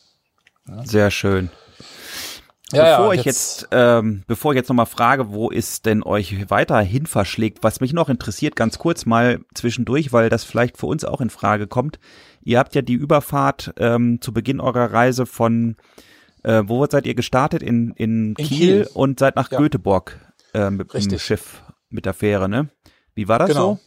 [0.69, 0.85] Ja.
[0.85, 1.51] Sehr schön.
[2.73, 6.51] Ja, bevor ich jetzt, jetzt ähm, bevor ich jetzt nochmal frage, wo es denn euch
[6.51, 11.05] weiterhin verschlägt, was mich noch interessiert, ganz kurz mal zwischendurch, weil das vielleicht für uns
[11.05, 11.99] auch in Frage kommt.
[12.43, 15.77] Ihr habt ja die Überfahrt ähm, zu Beginn eurer Reise von,
[16.43, 17.63] äh, wo seid ihr gestartet?
[17.63, 19.59] In, in, in Kiel, Kiel, und seid nach ja.
[19.59, 20.19] Göteborg
[20.55, 21.13] äh, mit Richtig.
[21.13, 22.69] dem Schiff, mit der Fähre, ne?
[23.15, 23.75] Wie war das genau.
[23.75, 23.81] so?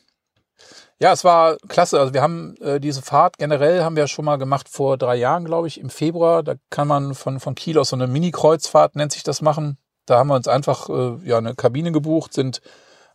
[0.99, 1.99] Ja, es war klasse.
[1.99, 5.45] Also wir haben äh, diese Fahrt generell haben wir schon mal gemacht vor drei Jahren,
[5.45, 6.41] glaube ich, im Februar.
[6.41, 9.78] Da kann man von, von Kiel aus so eine Mini-Kreuzfahrt, nennt sich das, machen.
[10.07, 12.61] Da haben wir uns einfach äh, ja eine Kabine gebucht, sind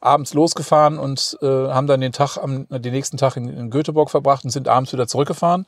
[0.01, 4.11] abends losgefahren und äh, haben dann den Tag am den nächsten Tag in, in Göteborg
[4.11, 5.67] verbracht und sind abends wieder zurückgefahren.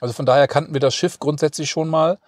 [0.00, 2.18] Also von daher kannten wir das Schiff grundsätzlich schon mal.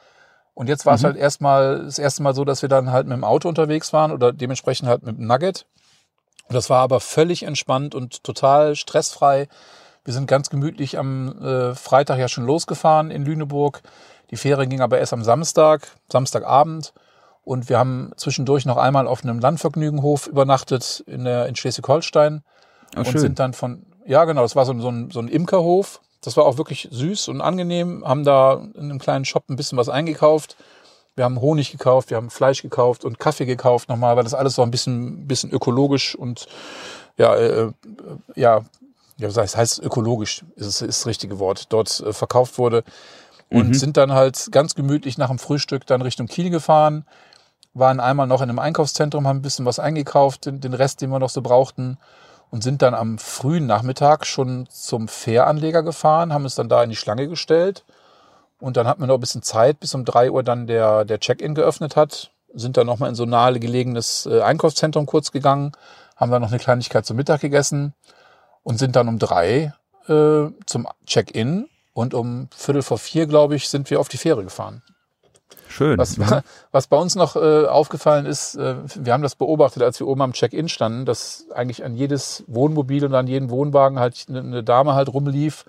[0.58, 1.06] Und jetzt war es mhm.
[1.06, 4.10] halt erstmal das erste Mal so, dass wir dann halt mit dem Auto unterwegs waren
[4.10, 5.66] oder dementsprechend halt mit dem Nugget.
[6.48, 9.46] Und das war aber völlig entspannt und total stressfrei.
[10.04, 13.82] Wir sind ganz gemütlich am äh, Freitag ja schon losgefahren in Lüneburg.
[14.32, 16.92] Die Fähre ging aber erst am Samstag, Samstagabend.
[17.44, 22.42] Und wir haben zwischendurch noch einmal auf einem Landvergnügenhof übernachtet in, der, in Schleswig-Holstein.
[22.96, 23.20] Und schön.
[23.20, 26.00] sind dann von, ja genau, das war so, so, ein, so ein Imkerhof.
[26.20, 28.04] Das war auch wirklich süß und angenehm.
[28.06, 30.56] Haben da in einem kleinen Shop ein bisschen was eingekauft.
[31.14, 34.54] Wir haben Honig gekauft, wir haben Fleisch gekauft und Kaffee gekauft nochmal, weil das alles
[34.54, 36.46] so ein bisschen, bisschen ökologisch und
[37.16, 37.72] ja, äh,
[38.36, 38.62] ja,
[39.16, 42.84] ja, was heißt, heißt ökologisch, ist, ist das richtige Wort, dort äh, verkauft wurde.
[43.50, 43.74] und mhm.
[43.74, 47.04] sind dann halt ganz gemütlich nach dem Frühstück dann Richtung Kiel gefahren,
[47.74, 51.10] waren einmal noch in einem Einkaufszentrum, haben ein bisschen was eingekauft, den, den Rest, den
[51.10, 51.98] wir noch so brauchten
[52.50, 56.90] und sind dann am frühen Nachmittag schon zum Fähranleger gefahren, haben es dann da in
[56.90, 57.84] die Schlange gestellt.
[58.60, 61.20] Und dann hatten wir noch ein bisschen Zeit, bis um drei Uhr dann der, der
[61.20, 65.72] Check-in geöffnet hat, sind dann nochmal in so nahe gelegenes äh, Einkaufszentrum kurz gegangen,
[66.16, 67.94] haben dann noch eine Kleinigkeit zum Mittag gegessen
[68.62, 69.74] und sind dann um drei
[70.08, 71.68] äh, zum Check-in.
[71.92, 74.82] Und um Viertel vor vier, glaube ich, sind wir auf die Fähre gefahren.
[75.68, 75.98] Schön.
[75.98, 76.18] Was,
[76.72, 80.22] was bei uns noch äh, aufgefallen ist, äh, wir haben das beobachtet, als wir oben
[80.22, 84.64] am Check-in standen, dass eigentlich an jedes Wohnmobil und an jeden Wohnwagen halt eine, eine
[84.64, 85.64] Dame halt rumlief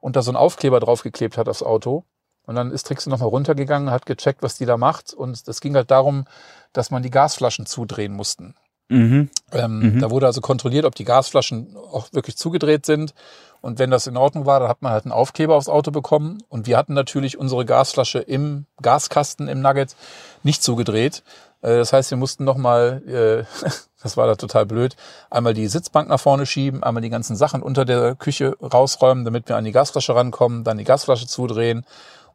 [0.00, 2.04] und da so ein Aufkleber draufgeklebt hat aufs Auto.
[2.46, 5.12] Und dann ist Trixie nochmal runtergegangen, hat gecheckt, was die da macht.
[5.12, 6.24] Und es ging halt darum,
[6.72, 8.54] dass man die Gasflaschen zudrehen mussten.
[8.90, 9.30] Mhm.
[9.52, 10.00] Ähm, mhm.
[10.00, 13.14] Da wurde also kontrolliert, ob die Gasflaschen auch wirklich zugedreht sind.
[13.62, 16.42] Und wenn das in Ordnung war, dann hat man halt einen Aufkleber aufs Auto bekommen.
[16.48, 19.94] Und wir hatten natürlich unsere Gasflasche im Gaskasten im Nugget
[20.42, 21.22] nicht zugedreht.
[21.62, 23.68] Äh, das heißt, wir mussten nochmal, äh,
[24.02, 24.96] das war da total blöd,
[25.30, 29.48] einmal die Sitzbank nach vorne schieben, einmal die ganzen Sachen unter der Küche rausräumen, damit
[29.48, 31.84] wir an die Gasflasche rankommen, dann die Gasflasche zudrehen.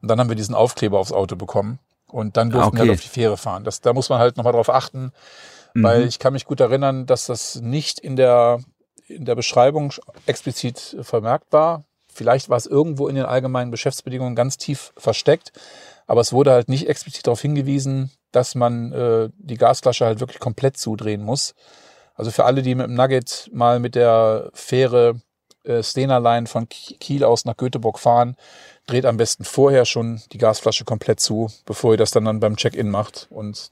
[0.02, 1.80] Und dann haben wir diesen Aufkleber aufs Auto bekommen.
[2.08, 2.78] Und dann durften okay.
[2.78, 3.66] wir halt auf die Fähre fahren.
[3.66, 5.12] Das, da muss man halt nochmal drauf achten,
[5.76, 5.84] mhm.
[5.84, 8.60] weil ich kann mich gut erinnern, dass das nicht in der
[9.08, 9.94] in der Beschreibung
[10.26, 11.86] explizit vermerkt war.
[12.12, 15.52] Vielleicht war es irgendwo in den allgemeinen Geschäftsbedingungen ganz tief versteckt,
[16.08, 20.40] aber es wurde halt nicht explizit darauf hingewiesen, dass man äh, die Gasflasche halt wirklich
[20.40, 21.54] komplett zudrehen muss.
[22.16, 25.22] Also für alle, die mit dem Nugget mal mit der Fähre
[25.64, 28.38] äh, Stena Line von Kiel aus nach Göteborg fahren,
[28.88, 32.56] dreht am besten vorher schon die Gasflasche komplett zu, bevor ihr das dann, dann beim
[32.56, 33.70] Check-in macht und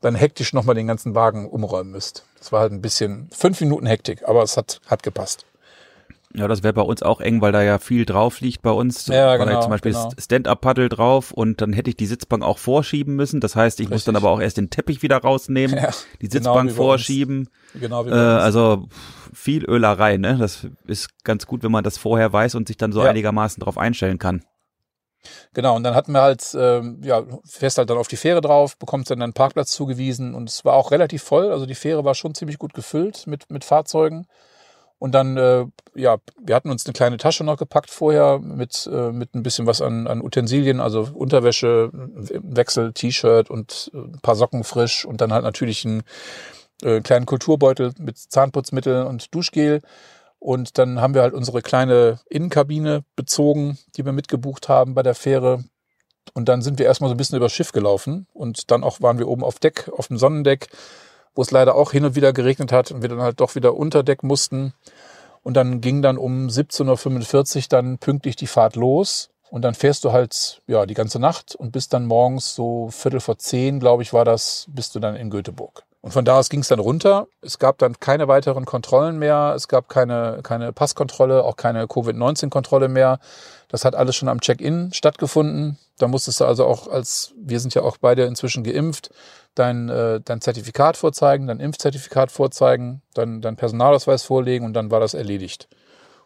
[0.00, 2.24] dann hektisch nochmal den ganzen Wagen umräumen müsst.
[2.38, 5.44] Das war halt ein bisschen fünf Minuten Hektik, aber es hat, hat gepasst.
[6.34, 9.06] Ja, das wäre bei uns auch eng, weil da ja viel drauf liegt bei uns.
[9.06, 10.10] Ja, genau, da zum Beispiel genau.
[10.18, 13.40] Stand-Up-Paddle drauf und dann hätte ich die Sitzbank auch vorschieben müssen.
[13.40, 13.94] Das heißt, ich Richtig.
[13.94, 15.90] muss dann aber auch erst den Teppich wieder rausnehmen, ja,
[16.20, 17.48] die genau Sitzbank genau vorschieben.
[17.80, 18.88] Genau wie äh, also
[19.32, 20.36] viel Ölerei, ne?
[20.38, 23.08] Das ist ganz gut, wenn man das vorher weiß und sich dann so ja.
[23.08, 24.42] einigermaßen drauf einstellen kann.
[25.52, 28.76] Genau, und dann hatten wir halt, ähm, ja, fährst halt dann auf die Fähre drauf,
[28.78, 31.50] bekommst dann einen Parkplatz zugewiesen und es war auch relativ voll.
[31.52, 34.26] Also die Fähre war schon ziemlich gut gefüllt mit, mit Fahrzeugen.
[34.98, 35.64] Und dann, äh,
[35.94, 39.66] ja, wir hatten uns eine kleine Tasche noch gepackt vorher mit, äh, mit ein bisschen
[39.66, 45.20] was an, an Utensilien, also Unterwäsche, Wechsel, T-Shirt und äh, ein paar Socken frisch und
[45.20, 46.02] dann halt natürlich einen
[46.82, 49.82] äh, kleinen Kulturbeutel mit Zahnputzmittel und Duschgel.
[50.38, 55.14] Und dann haben wir halt unsere kleine Innenkabine bezogen, die wir mitgebucht haben bei der
[55.14, 55.64] Fähre.
[56.34, 58.26] Und dann sind wir erstmal so ein bisschen übers Schiff gelaufen.
[58.32, 60.68] Und dann auch waren wir oben auf Deck, auf dem Sonnendeck,
[61.34, 63.74] wo es leider auch hin und wieder geregnet hat und wir dann halt doch wieder
[63.74, 64.74] unter Deck mussten.
[65.42, 69.30] Und dann ging dann um 17.45 Uhr dann pünktlich die Fahrt los.
[69.50, 73.20] Und dann fährst du halt, ja, die ganze Nacht und bist dann morgens so Viertel
[73.20, 75.84] vor zehn, glaube ich, war das, bist du dann in Göteborg.
[76.00, 77.26] Und von da aus ging es dann runter.
[77.42, 79.52] Es gab dann keine weiteren Kontrollen mehr.
[79.56, 83.18] Es gab keine, keine Passkontrolle, auch keine Covid-19-Kontrolle mehr.
[83.68, 85.76] Das hat alles schon am Check-in stattgefunden.
[85.98, 89.10] Da musstest du also auch als, wir sind ja auch beide inzwischen geimpft,
[89.56, 95.00] dein, äh, dein Zertifikat vorzeigen, dein Impfzertifikat vorzeigen, dann dein Personalausweis vorlegen und dann war
[95.00, 95.68] das erledigt.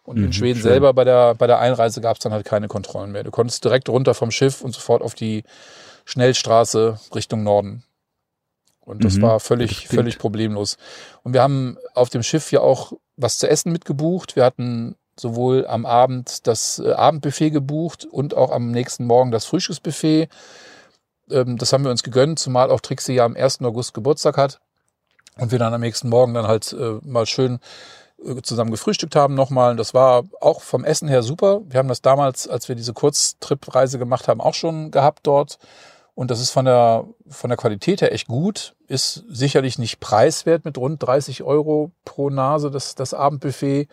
[0.02, 0.70] Und mhm, in Schweden schön.
[0.70, 3.24] selber bei der, bei der Einreise gab es dann halt keine Kontrollen mehr.
[3.24, 5.44] Du konntest direkt runter vom Schiff und sofort auf die
[6.04, 7.84] Schnellstraße Richtung Norden.
[8.84, 10.76] Und das mhm, war völlig, das völlig problemlos.
[11.22, 14.36] Und wir haben auf dem Schiff ja auch was zu essen mitgebucht.
[14.36, 19.44] Wir hatten sowohl am Abend das äh, Abendbuffet gebucht und auch am nächsten Morgen das
[19.44, 20.28] Frühstücksbuffet.
[21.30, 23.62] Ähm, das haben wir uns gegönnt, zumal auch Trixie ja am 1.
[23.62, 24.60] August Geburtstag hat.
[25.38, 27.60] Und wir dann am nächsten Morgen dann halt äh, mal schön
[28.24, 29.76] äh, zusammen gefrühstückt haben nochmal.
[29.76, 31.60] Das war auch vom Essen her super.
[31.68, 35.58] Wir haben das damals, als wir diese Kurztrip-Reise gemacht haben, auch schon gehabt dort.
[36.14, 38.74] Und das ist von der, von der Qualität her echt gut.
[38.86, 43.88] Ist sicherlich nicht preiswert mit rund 30 Euro pro Nase, das, das Abendbuffet.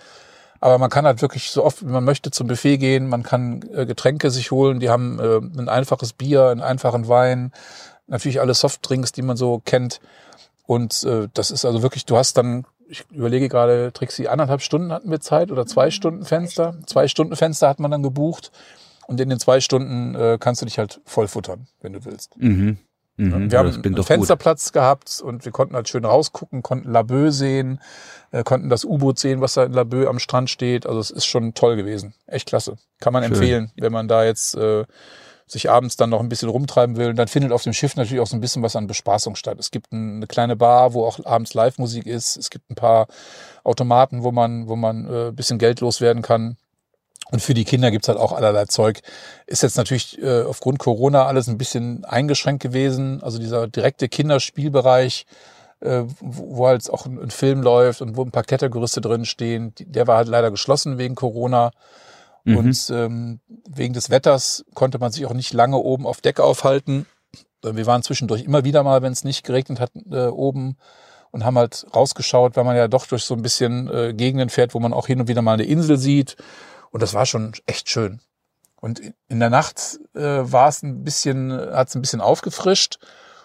[0.59, 3.07] Aber man kann halt wirklich so oft, wie man möchte, zum Buffet gehen.
[3.07, 4.82] Man kann äh, Getränke sich holen.
[4.82, 7.53] Die haben äh, ein einfaches Bier, einen einfachen Wein.
[8.07, 10.01] Natürlich alle Softdrinks, die man so kennt.
[10.65, 14.91] Und äh, das ist also wirklich, du hast dann, ich überlege gerade, Trixie, anderthalb Stunden
[14.91, 16.76] hatten wir Zeit oder zwei Stunden Fenster.
[16.86, 18.51] Zwei Stunden Fenster hat man dann gebucht.
[19.10, 22.38] Und in den zwei Stunden äh, kannst du dich halt voll futtern, wenn du willst.
[22.38, 22.78] Mhm.
[23.18, 24.74] Mhm, wir haben einen Fensterplatz gut.
[24.74, 27.82] gehabt und wir konnten halt schön rausgucken, konnten Laboe sehen,
[28.32, 30.86] äh, konnten das U-Boot sehen, was da in Laboe am Strand steht.
[30.86, 32.14] Also es ist schon toll gewesen.
[32.28, 32.78] Echt klasse.
[32.99, 33.34] Kann man schön.
[33.34, 34.86] empfehlen, wenn man da jetzt äh,
[35.47, 37.10] sich abends dann noch ein bisschen rumtreiben will.
[37.10, 39.57] Und dann findet auf dem Schiff natürlich auch so ein bisschen was an Bespaßung statt.
[39.60, 42.38] Es gibt eine kleine Bar, wo auch abends Live-Musik ist.
[42.38, 43.07] Es gibt ein paar
[43.64, 46.57] Automaten, wo man, wo man äh, ein bisschen Geld loswerden kann.
[47.32, 49.01] Und für die Kinder gibt's halt auch allerlei Zeug.
[49.45, 53.21] Ist jetzt natürlich äh, aufgrund Corona alles ein bisschen eingeschränkt gewesen.
[53.21, 55.25] Also dieser direkte Kinderspielbereich,
[55.82, 59.25] äh, wo, wo halt auch ein, ein, Film läuft und wo ein paar Klettergerüste drin
[59.25, 61.71] stehen, der war halt leider geschlossen wegen Corona.
[62.45, 62.57] Mhm.
[62.57, 67.05] Und ähm, wegen des Wetters konnte man sich auch nicht lange oben auf Deck aufhalten.
[67.61, 70.77] Wir waren zwischendurch immer wieder mal, wenn es nicht geregnet hat, äh, oben
[71.32, 74.73] und haben halt rausgeschaut, weil man ja doch durch so ein bisschen äh, Gegenden fährt,
[74.73, 76.38] wo man auch hin und wieder mal eine Insel sieht
[76.91, 78.19] und das war schon echt schön.
[78.81, 82.99] Und in der Nacht äh, war es ein bisschen, hat es ein bisschen aufgefrischt.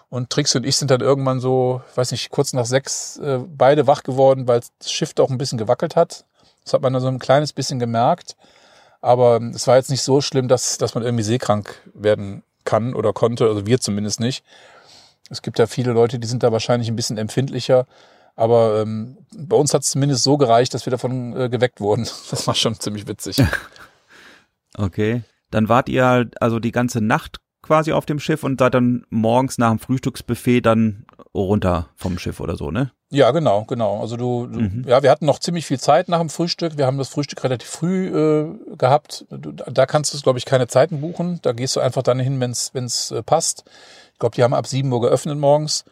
[0.09, 3.87] Und Trix und ich sind dann irgendwann so, weiß nicht, kurz nach sechs äh, beide
[3.87, 6.25] wach geworden, weil das Schiff doch ein bisschen gewackelt hat.
[6.63, 8.37] Das hat man dann so ein kleines bisschen gemerkt.
[9.01, 13.13] Aber es war jetzt nicht so schlimm, dass, dass man irgendwie seekrank werden kann oder
[13.13, 13.45] konnte.
[13.45, 14.43] Also wir zumindest nicht.
[15.29, 17.85] Es gibt ja viele Leute, die sind da wahrscheinlich ein bisschen empfindlicher.
[18.35, 22.07] Aber ähm, bei uns hat es zumindest so gereicht, dass wir davon äh, geweckt wurden.
[22.29, 23.41] Das war schon ziemlich witzig.
[24.77, 25.23] okay.
[25.51, 29.57] Dann wart ihr also die ganze Nacht quasi auf dem Schiff und seid dann morgens
[29.57, 32.91] nach dem Frühstücksbuffet dann runter vom Schiff oder so, ne?
[33.09, 34.01] Ja, genau, genau.
[34.01, 34.85] Also du, du mhm.
[34.87, 36.77] ja, wir hatten noch ziemlich viel Zeit nach dem Frühstück.
[36.77, 39.25] Wir haben das Frühstück relativ früh äh, gehabt.
[39.29, 41.39] Du, da kannst du, glaube ich, keine Zeiten buchen.
[41.41, 43.63] Da gehst du einfach dann hin, wenn es äh, passt.
[44.13, 45.85] Ich glaube, die haben ab sieben Uhr geöffnet morgens.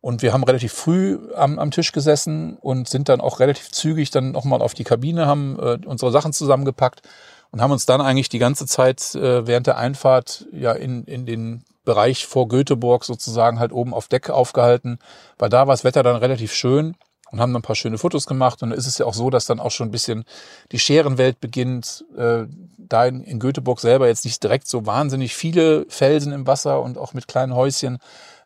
[0.00, 4.10] Und wir haben relativ früh am, am Tisch gesessen und sind dann auch relativ zügig
[4.10, 7.02] dann nochmal auf die Kabine, haben äh, unsere Sachen zusammengepackt
[7.50, 11.26] und haben uns dann eigentlich die ganze Zeit äh, während der Einfahrt ja in, in
[11.26, 14.98] den Bereich vor Göteborg sozusagen halt oben auf Deck aufgehalten,
[15.38, 16.94] weil da war das Wetter dann relativ schön
[17.30, 18.62] und haben dann ein paar schöne Fotos gemacht.
[18.62, 20.24] Und dann ist es ja auch so, dass dann auch schon ein bisschen
[20.72, 22.04] die Scherenwelt beginnt.
[22.16, 22.44] Äh,
[22.76, 26.96] da in, in Göteborg selber jetzt nicht direkt so wahnsinnig viele Felsen im Wasser und
[26.96, 27.98] auch mit kleinen Häuschen.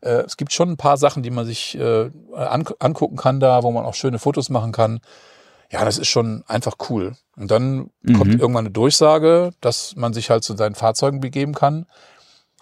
[0.03, 3.63] Äh, es gibt schon ein paar Sachen, die man sich äh, an, angucken kann da,
[3.63, 5.01] wo man auch schöne Fotos machen kann.
[5.71, 7.17] Ja, das ist schon einfach cool.
[7.37, 8.19] Und dann mhm.
[8.19, 11.87] kommt irgendwann eine Durchsage, dass man sich halt zu seinen Fahrzeugen begeben kann.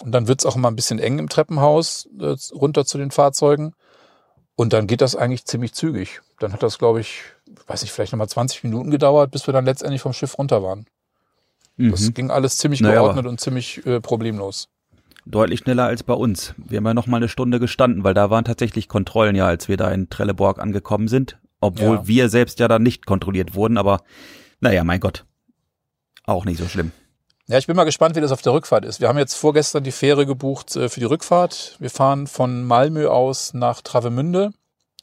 [0.03, 3.74] Und dann wird's auch immer ein bisschen eng im Treppenhaus äh, runter zu den Fahrzeugen.
[4.55, 6.20] Und dann geht das eigentlich ziemlich zügig.
[6.38, 7.22] Dann hat das, glaube ich,
[7.66, 10.86] weiß ich, vielleicht nochmal 20 Minuten gedauert, bis wir dann letztendlich vom Schiff runter waren.
[11.76, 11.91] Mhm.
[11.91, 14.68] Das ging alles ziemlich naja, geordnet und ziemlich äh, problemlos
[15.27, 16.55] deutlich schneller als bei uns.
[16.57, 19.68] Wir haben ja noch mal eine Stunde gestanden, weil da waren tatsächlich Kontrollen ja, als
[19.68, 22.07] wir da in Trelleborg angekommen sind, obwohl ja.
[22.07, 24.01] wir selbst ja dann nicht kontrolliert wurden, aber
[24.61, 25.25] naja, mein Gott,
[26.25, 26.93] auch nicht so schlimm.
[27.47, 29.01] Ja, ich bin mal gespannt, wie das auf der Rückfahrt ist.
[29.01, 31.77] Wir haben jetzt vorgestern die Fähre gebucht äh, für die Rückfahrt.
[31.81, 34.53] Wir fahren von Malmö aus nach Travemünde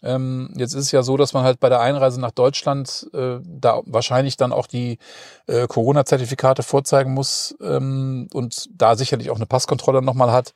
[0.03, 3.39] ähm, jetzt ist es ja so, dass man halt bei der Einreise nach Deutschland äh,
[3.43, 4.99] da wahrscheinlich dann auch die
[5.47, 10.53] äh, Corona-Zertifikate vorzeigen muss ähm, und da sicherlich auch eine Passkontrolle nochmal hat.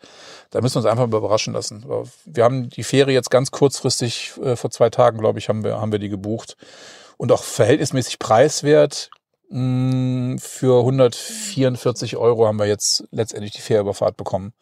[0.51, 1.85] Da müssen wir uns einfach mal überraschen lassen.
[2.25, 5.81] Wir haben die Fähre jetzt ganz kurzfristig, äh, vor zwei Tagen, glaube ich, haben wir,
[5.81, 6.55] haben wir die gebucht.
[7.17, 9.09] Und auch verhältnismäßig preiswert.
[9.49, 14.53] Mh, mm, für 144 Euro haben wir jetzt letztendlich die Fährüberfahrt bekommen.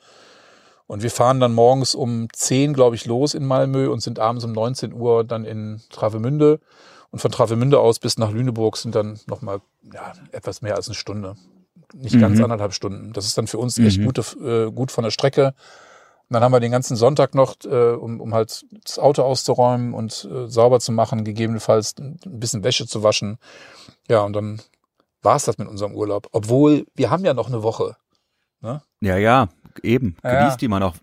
[0.90, 4.44] Und wir fahren dann morgens um 10, glaube ich, los in Malmö und sind abends
[4.44, 6.60] um 19 Uhr dann in Travemünde.
[7.12, 9.62] Und von Travemünde aus bis nach Lüneburg sind dann nochmal
[9.94, 11.36] ja, etwas mehr als eine Stunde.
[11.94, 12.22] Nicht mhm.
[12.22, 13.14] ganz anderthalb Stunden.
[13.14, 14.06] Das ist dann für uns echt mhm.
[14.06, 15.54] gute, äh, gut von der Strecke.
[16.28, 19.94] Und dann haben wir den ganzen Sonntag noch, äh, um, um halt das Auto auszuräumen
[19.94, 23.38] und äh, sauber zu machen, gegebenenfalls ein bisschen Wäsche zu waschen.
[24.10, 24.60] Ja, und dann
[25.22, 26.30] war es das mit unserem Urlaub.
[26.32, 27.96] Obwohl, wir haben ja noch eine Woche.
[28.62, 28.82] Ne?
[29.02, 29.50] Ja, ja,
[29.84, 30.18] eben.
[30.24, 30.40] Ja.
[30.40, 30.96] Genießt die mal noch.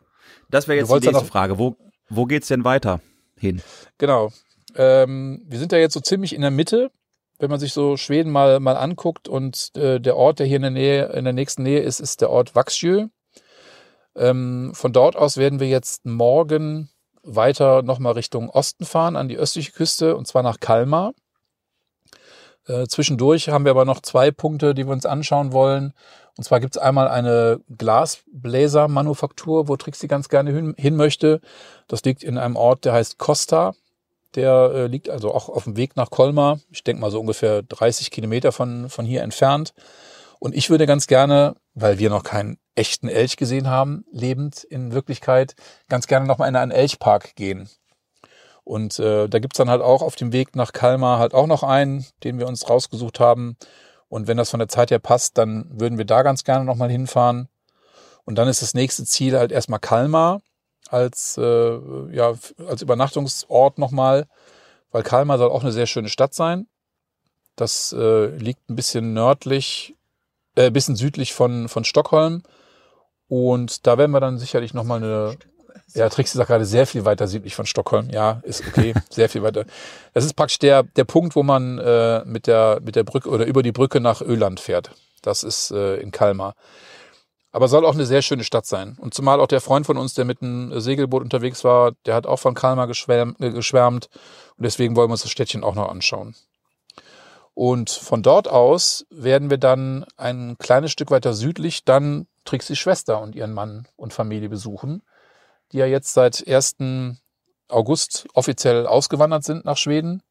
[0.50, 1.58] Das wäre jetzt die nächste Frage.
[1.58, 1.76] Wo,
[2.08, 3.00] wo geht's denn weiter
[3.38, 3.62] hin?
[3.98, 4.30] Genau.
[4.74, 6.90] Ähm, wir sind ja jetzt so ziemlich in der Mitte,
[7.38, 9.28] wenn man sich so Schweden mal, mal anguckt.
[9.28, 12.20] Und äh, der Ort, der hier in der Nähe, in der nächsten Nähe ist, ist
[12.20, 13.08] der Ort Vaxjö.
[14.14, 16.90] Ähm, von dort aus werden wir jetzt morgen
[17.22, 21.12] weiter nochmal Richtung Osten fahren, an die östliche Küste, und zwar nach Kalmar.
[22.66, 25.92] Äh, zwischendurch haben wir aber noch zwei Punkte, die wir uns anschauen wollen.
[26.36, 31.40] Und zwar gibt es einmal eine Glasbläsermanufaktur, wo Trixie ganz gerne hin, hin, möchte.
[31.88, 33.74] Das liegt in einem Ort, der heißt Costa.
[34.34, 36.60] Der äh, liegt also auch auf dem Weg nach Colmar.
[36.70, 39.72] Ich denke mal so ungefähr 30 Kilometer von, von hier entfernt.
[40.38, 44.92] Und ich würde ganz gerne, weil wir noch keinen echten Elch gesehen haben, lebend in
[44.92, 45.54] Wirklichkeit,
[45.88, 47.70] ganz gerne nochmal in einen Elchpark gehen.
[48.62, 51.62] Und äh, da gibt's dann halt auch auf dem Weg nach Kalmar halt auch noch
[51.62, 53.56] einen, den wir uns rausgesucht haben.
[54.08, 56.90] Und wenn das von der Zeit her passt, dann würden wir da ganz gerne nochmal
[56.90, 57.48] hinfahren.
[58.24, 60.40] Und dann ist das nächste Ziel halt erstmal Kalmar
[60.88, 62.34] als, äh, ja,
[62.66, 64.26] als Übernachtungsort nochmal,
[64.90, 66.66] weil Kalmar soll auch eine sehr schöne Stadt sein.
[67.56, 69.96] Das äh, liegt ein bisschen nördlich,
[70.54, 72.42] äh, bisschen südlich von, von Stockholm.
[73.28, 75.36] Und da werden wir dann sicherlich nochmal eine,
[75.94, 78.10] ja, Trixie sagt gerade sehr viel weiter südlich von Stockholm.
[78.10, 79.64] Ja, ist okay, sehr viel weiter.
[80.12, 83.46] Das ist praktisch der, der Punkt, wo man äh, mit, der, mit der Brücke oder
[83.46, 84.90] über die Brücke nach Öland fährt.
[85.22, 86.54] Das ist äh, in Kalmar.
[87.52, 88.96] Aber soll auch eine sehr schöne Stadt sein.
[89.00, 92.26] Und zumal auch der Freund von uns, der mit einem Segelboot unterwegs war, der hat
[92.26, 94.10] auch von Kalmar geschwärmt, äh, geschwärmt.
[94.58, 96.34] Und deswegen wollen wir uns das Städtchen auch noch anschauen.
[97.54, 103.22] Und von dort aus werden wir dann ein kleines Stück weiter südlich dann Trixis Schwester
[103.22, 105.02] und ihren Mann und Familie besuchen,
[105.72, 106.76] die ja jetzt seit 1.
[107.68, 110.22] August offiziell ausgewandert sind nach Schweden.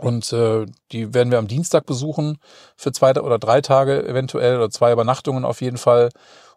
[0.00, 2.38] Und äh, die werden wir am Dienstag besuchen
[2.76, 6.08] für zwei oder drei Tage eventuell oder zwei Übernachtungen auf jeden Fall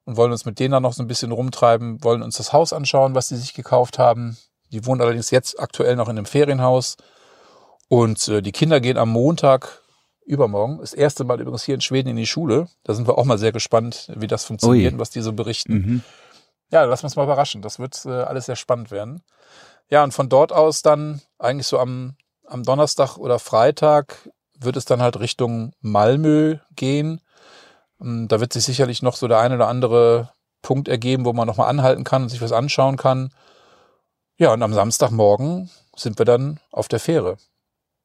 [0.05, 2.73] und wollen uns mit denen dann noch so ein bisschen rumtreiben, wollen uns das Haus
[2.73, 4.37] anschauen, was sie sich gekauft haben.
[4.71, 6.95] Die wohnen allerdings jetzt aktuell noch in einem Ferienhaus
[7.89, 9.83] und äh, die Kinder gehen am Montag
[10.25, 12.67] übermorgen, das erste Mal übrigens hier in Schweden in die Schule.
[12.83, 14.99] Da sind wir auch mal sehr gespannt, wie das funktioniert, Ui.
[14.99, 15.73] was die so berichten.
[15.73, 16.01] Mhm.
[16.71, 17.61] Ja, wir uns mal überraschen.
[17.61, 19.23] Das wird äh, alles sehr spannend werden.
[19.89, 24.85] Ja, und von dort aus dann eigentlich so am, am Donnerstag oder Freitag wird es
[24.85, 27.21] dann halt Richtung Malmö gehen.
[28.01, 31.47] Ähm, da wird sich sicherlich noch so der eine oder andere Punkt ergeben, wo man
[31.47, 33.33] nochmal anhalten kann und sich was anschauen kann.
[34.37, 37.37] Ja, und am Samstagmorgen sind wir dann auf der Fähre.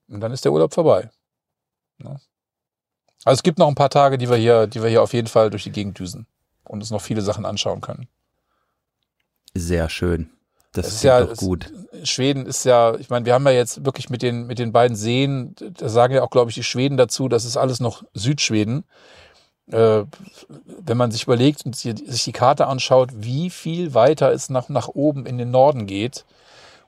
[0.09, 1.11] Und dann ist der Urlaub vorbei.
[1.98, 2.20] Ne?
[3.24, 5.28] Also es gibt noch ein paar Tage, die wir hier, die wir hier auf jeden
[5.28, 6.26] Fall durch die Gegend düsen
[6.64, 8.09] und uns noch viele Sachen anschauen können.
[9.59, 10.30] Sehr schön.
[10.72, 11.72] Das, das ist ja doch gut.
[12.04, 14.96] Schweden ist ja, ich meine, wir haben ja jetzt wirklich mit den, mit den beiden
[14.96, 18.84] Seen, da sagen ja auch, glaube ich, die Schweden dazu, das ist alles noch Südschweden.
[19.70, 20.04] Äh,
[20.80, 24.88] wenn man sich überlegt und sich die Karte anschaut, wie viel weiter es nach, nach
[24.88, 26.24] oben in den Norden geht,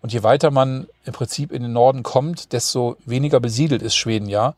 [0.02, 4.28] und je weiter man im Prinzip in den Norden kommt, desto weniger besiedelt ist Schweden
[4.28, 4.54] ja.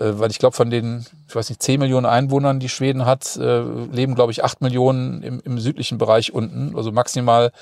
[0.00, 3.36] Äh, weil ich glaube, von den, ich weiß nicht, 10 Millionen Einwohnern, die Schweden hat,
[3.36, 6.74] äh, leben, glaube ich, 8 Millionen im, im südlichen Bereich unten.
[6.74, 7.52] Also maximal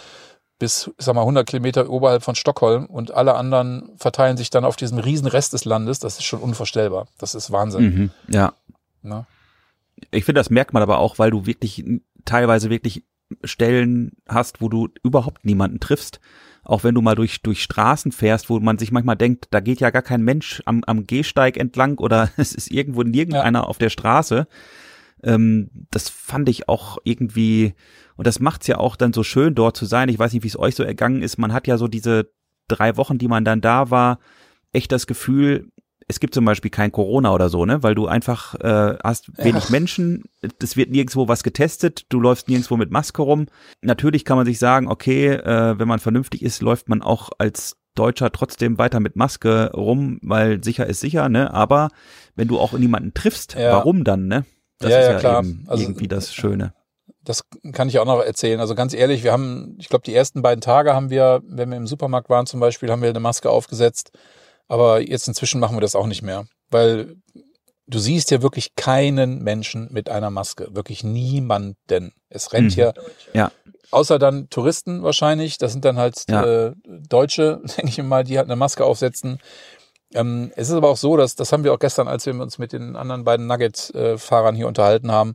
[0.58, 2.86] bis, ich sag mal, 100 Kilometer oberhalb von Stockholm.
[2.86, 5.98] Und alle anderen verteilen sich dann auf diesem riesen Rest des Landes.
[5.98, 7.08] Das ist schon unvorstellbar.
[7.18, 7.82] Das ist Wahnsinn.
[7.82, 8.52] Mhm, ja.
[9.02, 9.26] Na?
[10.12, 11.84] Ich finde, das merkt man aber auch, weil du wirklich
[12.24, 13.04] teilweise wirklich
[13.42, 16.20] Stellen hast, wo du überhaupt niemanden triffst
[16.68, 19.80] auch wenn du mal durch, durch Straßen fährst, wo man sich manchmal denkt, da geht
[19.80, 23.64] ja gar kein Mensch am, am Gehsteig entlang oder es ist irgendwo nirgendeiner ja.
[23.64, 24.46] auf der Straße.
[25.22, 27.74] Ähm, das fand ich auch irgendwie,
[28.16, 30.10] und das macht's ja auch dann so schön, dort zu sein.
[30.10, 31.38] Ich weiß nicht, wie es euch so ergangen ist.
[31.38, 32.30] Man hat ja so diese
[32.68, 34.18] drei Wochen, die man dann da war,
[34.70, 35.72] echt das Gefühl,
[36.08, 37.82] es gibt zum Beispiel kein Corona oder so, ne?
[37.82, 39.70] Weil du einfach äh, hast wenig ja.
[39.70, 40.24] Menschen,
[40.60, 43.46] es wird nirgendwo was getestet, du läufst nirgendwo mit Maske rum.
[43.82, 47.76] Natürlich kann man sich sagen, okay, äh, wenn man vernünftig ist, läuft man auch als
[47.94, 51.52] Deutscher trotzdem weiter mit Maske rum, weil sicher ist sicher, ne?
[51.52, 51.90] Aber
[52.36, 53.72] wenn du auch niemanden triffst, ja.
[53.72, 54.46] warum dann, ne?
[54.78, 55.44] Das ja, ist ja, klar.
[55.66, 56.72] also, irgendwie das Schöne.
[57.22, 58.60] Das kann ich auch noch erzählen.
[58.60, 61.76] Also ganz ehrlich, wir haben, ich glaube, die ersten beiden Tage haben wir, wenn wir
[61.76, 64.12] im Supermarkt waren zum Beispiel, haben wir eine Maske aufgesetzt
[64.68, 67.16] aber jetzt inzwischen machen wir das auch nicht mehr, weil
[67.88, 70.68] du siehst ja wirklich keinen Menschen mit einer Maske.
[70.70, 72.12] Wirklich niemanden.
[72.28, 72.74] Es rennt mhm.
[72.74, 72.94] hier.
[73.32, 73.50] Ja.
[73.90, 75.56] Außer dann Touristen wahrscheinlich.
[75.58, 76.44] Das sind dann halt ja.
[76.44, 79.38] äh, Deutsche, denke ich mal, die halt eine Maske aufsetzen.
[80.14, 82.58] Ähm, es ist aber auch so, dass das haben wir auch gestern, als wir uns
[82.58, 85.34] mit den anderen beiden Nugget-Fahrern hier unterhalten haben,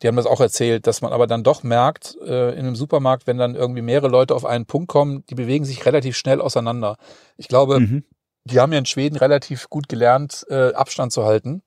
[0.00, 3.26] die haben das auch erzählt, dass man aber dann doch merkt, äh, in einem Supermarkt,
[3.26, 6.96] wenn dann irgendwie mehrere Leute auf einen Punkt kommen, die bewegen sich relativ schnell auseinander.
[7.36, 8.04] Ich glaube, mhm
[8.44, 11.62] die haben ja in Schweden relativ gut gelernt, äh, Abstand zu halten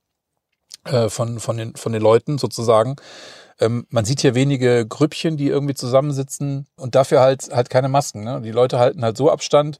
[0.85, 2.95] äh, von, von, den, von den Leuten sozusagen.
[3.59, 8.23] Ähm, man sieht hier wenige Grüppchen, die irgendwie zusammensitzen und dafür halt halt keine Masken.
[8.23, 8.41] Ne?
[8.41, 9.79] Die Leute halten halt so Abstand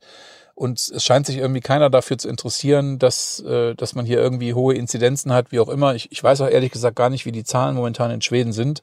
[0.55, 4.55] und es scheint sich irgendwie keiner dafür zu interessieren, dass, äh, dass man hier irgendwie
[4.55, 5.93] hohe Inzidenzen hat, wie auch immer.
[5.93, 8.81] Ich, ich weiß auch ehrlich gesagt gar nicht, wie die Zahlen momentan in Schweden sind.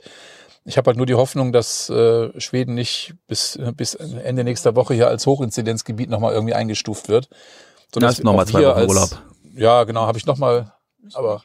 [0.64, 4.94] Ich habe halt nur die Hoffnung, dass äh, Schweden nicht bis, bis Ende nächster Woche
[4.94, 7.28] hier als Hochinzidenzgebiet nochmal irgendwie eingestuft wird.
[7.94, 9.10] So, das ist nochmal zwei Wochen als, Urlaub.
[9.54, 10.72] Ja, genau, habe ich nochmal.
[11.12, 11.42] Aber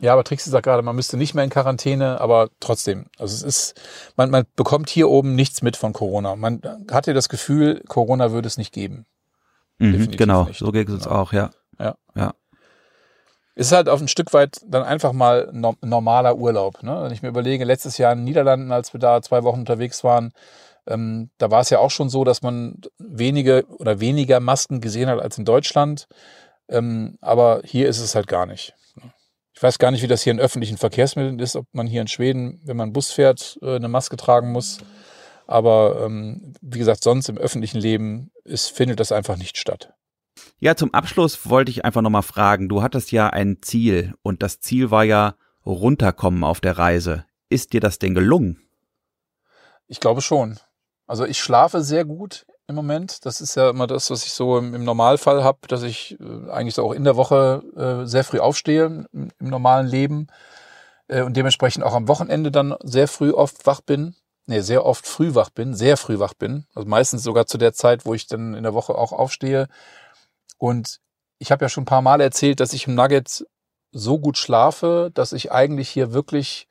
[0.00, 3.06] ja, aber Trixie sagt gerade, man müsste nicht mehr in Quarantäne, aber trotzdem.
[3.18, 3.80] Also es ist,
[4.16, 6.36] man, man bekommt hier oben nichts mit von Corona.
[6.36, 9.06] Man hatte das Gefühl, Corona würde es nicht geben.
[9.78, 10.58] Mhm, genau, nicht.
[10.58, 11.50] so geht es uns auch, ja.
[11.78, 11.96] Ja.
[12.14, 12.34] ja.
[13.54, 16.82] Es ist halt auf ein Stück weit dann einfach mal no normaler Urlaub.
[16.82, 17.02] Ne?
[17.02, 20.04] Wenn ich mir überlege, letztes Jahr in den Niederlanden, als wir da zwei Wochen unterwegs
[20.04, 20.32] waren,
[20.86, 25.08] ähm, da war es ja auch schon so, dass man wenige oder weniger Masken gesehen
[25.08, 26.06] hat als in Deutschland.
[26.68, 28.74] Ähm, aber hier ist es halt gar nicht.
[29.54, 32.08] Ich weiß gar nicht, wie das hier in öffentlichen Verkehrsmitteln ist, ob man hier in
[32.08, 34.78] Schweden, wenn man Bus fährt, äh, eine Maske tragen muss.
[35.46, 39.94] Aber ähm, wie gesagt, sonst im öffentlichen Leben ist, findet das einfach nicht statt.
[40.58, 42.68] Ja, zum Abschluss wollte ich einfach nochmal fragen.
[42.68, 47.24] Du hattest ja ein Ziel und das Ziel war ja runterkommen auf der Reise.
[47.48, 48.60] Ist dir das denn gelungen?
[49.86, 50.58] Ich glaube schon.
[51.06, 53.24] Also ich schlafe sehr gut im Moment.
[53.24, 56.74] Das ist ja immer das, was ich so im, Normalfall habe, dass ich äh, eigentlich
[56.74, 60.26] so auch in der Woche äh, sehr früh aufstehe im, im, normalen Leben.
[61.08, 64.16] äh, und dementsprechend auch am Wochenende dann sehr früh oft wach bin.
[64.46, 66.66] Nee, sehr oft früh wach bin, sehr früh wach bin.
[66.74, 69.68] Also meistens sogar zu der Zeit, wo ich dann in der Woche auch aufstehe.
[70.58, 71.00] Und
[71.38, 73.46] ich habe ja schon ein paar Mal erzählt, dass ich im Nugget
[73.92, 76.68] so gut schlafe, dass ich eigentlich hier wirklich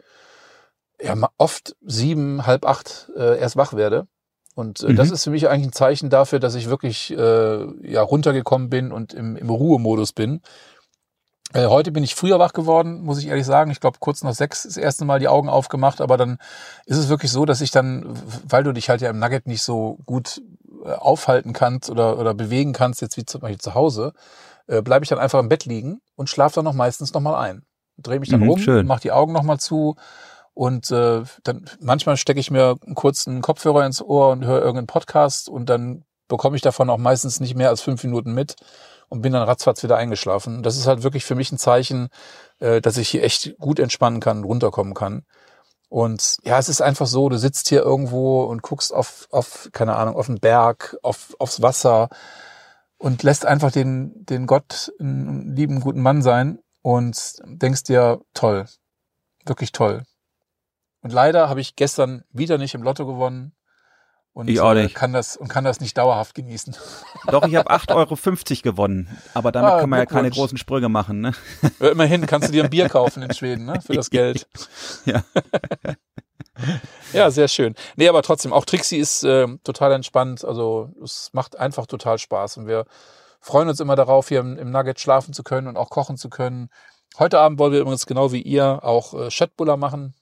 [1.01, 4.07] ja, oft sieben, halb acht äh, erst wach werde.
[4.55, 4.95] Und äh, mhm.
[4.95, 8.91] das ist für mich eigentlich ein Zeichen dafür, dass ich wirklich äh, ja runtergekommen bin
[8.91, 10.41] und im, im Ruhemodus bin.
[11.53, 13.69] Äh, heute bin ich früher wach geworden, muss ich ehrlich sagen.
[13.69, 16.37] Ich glaube, kurz nach sechs das erste Mal die Augen aufgemacht, aber dann
[16.85, 18.05] ist es wirklich so, dass ich dann,
[18.47, 20.41] weil du dich halt ja im Nugget nicht so gut
[20.83, 24.13] äh, aufhalten kannst oder, oder bewegen kannst, jetzt wie zum Beispiel zu Hause,
[24.67, 27.63] äh, bleibe ich dann einfach im Bett liegen und schlafe dann noch meistens nochmal ein.
[27.97, 29.95] Drehe mich dann mhm, rum, mach die Augen nochmal zu
[30.55, 34.87] und äh, dann manchmal stecke ich mir einen kurzen Kopfhörer ins Ohr und höre irgendeinen
[34.87, 38.55] Podcast und dann bekomme ich davon auch meistens nicht mehr als fünf Minuten mit
[39.09, 40.63] und bin dann ratzfatz wieder eingeschlafen.
[40.63, 42.07] Das ist halt wirklich für mich ein Zeichen,
[42.59, 45.25] äh, dass ich hier echt gut entspannen kann, runterkommen kann.
[45.89, 49.97] Und ja, es ist einfach so, du sitzt hier irgendwo und guckst auf, auf keine
[49.97, 52.07] Ahnung, auf den Berg, auf, aufs Wasser
[52.97, 58.65] und lässt einfach den, den Gott einen lieben, guten Mann sein und denkst dir, toll,
[59.45, 60.03] wirklich toll.
[61.05, 63.53] Und leider habe ich gestern wieder nicht im Lotto gewonnen.
[64.33, 64.95] Und ich auch äh, nicht.
[64.95, 66.75] kann das und kann das nicht dauerhaft genießen.
[67.27, 69.15] Doch, ich habe 8,50 Euro gewonnen.
[69.35, 71.33] Aber damit ah, kann man ja keine großen Sprünge machen, ne?
[71.79, 73.81] Ja, immerhin kannst du dir ein Bier kaufen in Schweden, ne?
[73.81, 74.47] Für das Geld.
[75.05, 75.23] ja.
[77.13, 77.75] ja, sehr schön.
[77.97, 80.43] Nee, aber trotzdem, auch Trixie ist äh, total entspannt.
[80.43, 82.57] Also es macht einfach total Spaß.
[82.57, 82.85] Und wir
[83.41, 86.31] freuen uns immer darauf, hier im, im Nugget schlafen zu können und auch kochen zu
[86.31, 86.69] können.
[87.19, 90.15] Heute Abend wollen wir übrigens genau wie ihr auch äh, Chatbuller machen.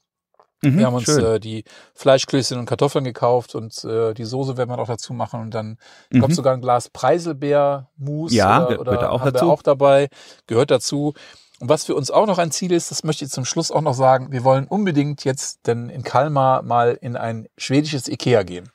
[0.63, 4.69] Mhm, wir haben uns äh, die Fleischklößchen und Kartoffeln gekauft und äh, die Soße werden
[4.69, 5.77] wir noch dazu machen und dann,
[6.09, 6.31] mhm.
[6.31, 9.45] sogar ein Glas Preiselbeer-Mus ja, oder, oder auch haben dazu.
[9.45, 10.07] wir auch dabei,
[10.47, 11.13] gehört dazu.
[11.59, 13.81] Und was für uns auch noch ein Ziel ist, das möchte ich zum Schluss auch
[13.81, 18.69] noch sagen, wir wollen unbedingt jetzt denn in Kalmar mal in ein schwedisches Ikea gehen.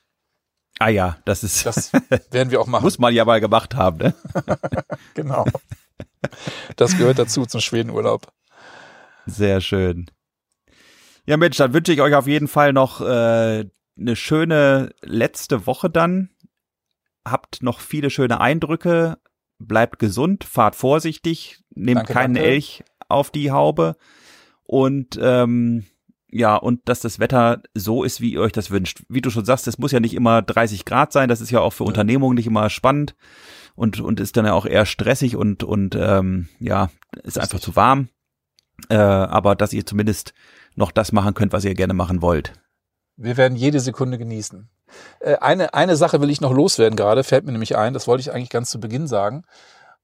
[0.78, 1.66] Ah ja, das ist.
[1.66, 1.93] Das
[2.30, 2.84] werden wir auch machen.
[2.84, 4.14] Muss man ja mal gemacht haben, ne?
[5.14, 5.45] genau.
[6.76, 8.32] Das gehört dazu zum Schwedenurlaub.
[9.26, 10.07] Sehr schön.
[11.29, 13.66] Ja, Mensch, dann wünsche ich euch auf jeden Fall noch äh,
[13.99, 16.31] eine schöne letzte Woche dann.
[17.22, 19.18] Habt noch viele schöne Eindrücke.
[19.59, 22.49] Bleibt gesund, fahrt vorsichtig, nehmt danke, keinen danke.
[22.49, 23.97] Elch auf die Haube.
[24.62, 25.85] Und ähm,
[26.31, 29.03] ja, und dass das Wetter so ist, wie ihr euch das wünscht.
[29.11, 31.61] Wie du schon sagst, es muss ja nicht immer 30 Grad sein, das ist ja
[31.61, 31.89] auch für ja.
[31.89, 33.16] Unternehmungen nicht immer spannend
[33.74, 36.89] und, und ist dann ja auch eher stressig und, und ähm, ja,
[37.22, 38.09] ist einfach zu warm.
[38.89, 40.33] Äh, aber dass ihr zumindest
[40.76, 42.53] noch das machen könnt, was ihr gerne machen wollt.
[43.16, 44.68] Wir werden jede Sekunde genießen.
[45.20, 48.20] Äh, eine, eine Sache will ich noch loswerden gerade, fällt mir nämlich ein, das wollte
[48.20, 49.45] ich eigentlich ganz zu Beginn sagen.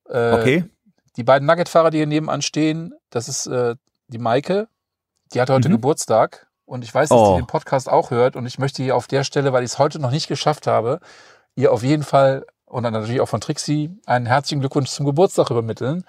[0.09, 0.64] Äh, okay.
[1.16, 3.77] Die beiden Nugget-Fahrer, die hier nebenan stehen, das ist äh,
[4.09, 4.68] die Maike,
[5.33, 5.75] die hat heute mhm.
[5.75, 7.35] Geburtstag und ich weiß, dass oh.
[7.35, 9.79] die den Podcast auch hört und ich möchte hier auf der Stelle, weil ich es
[9.79, 10.99] heute noch nicht geschafft habe,
[11.55, 15.51] ihr auf jeden Fall und dann natürlich auch von Trixie einen herzlichen Glückwunsch zum Geburtstag
[15.51, 16.05] übermitteln.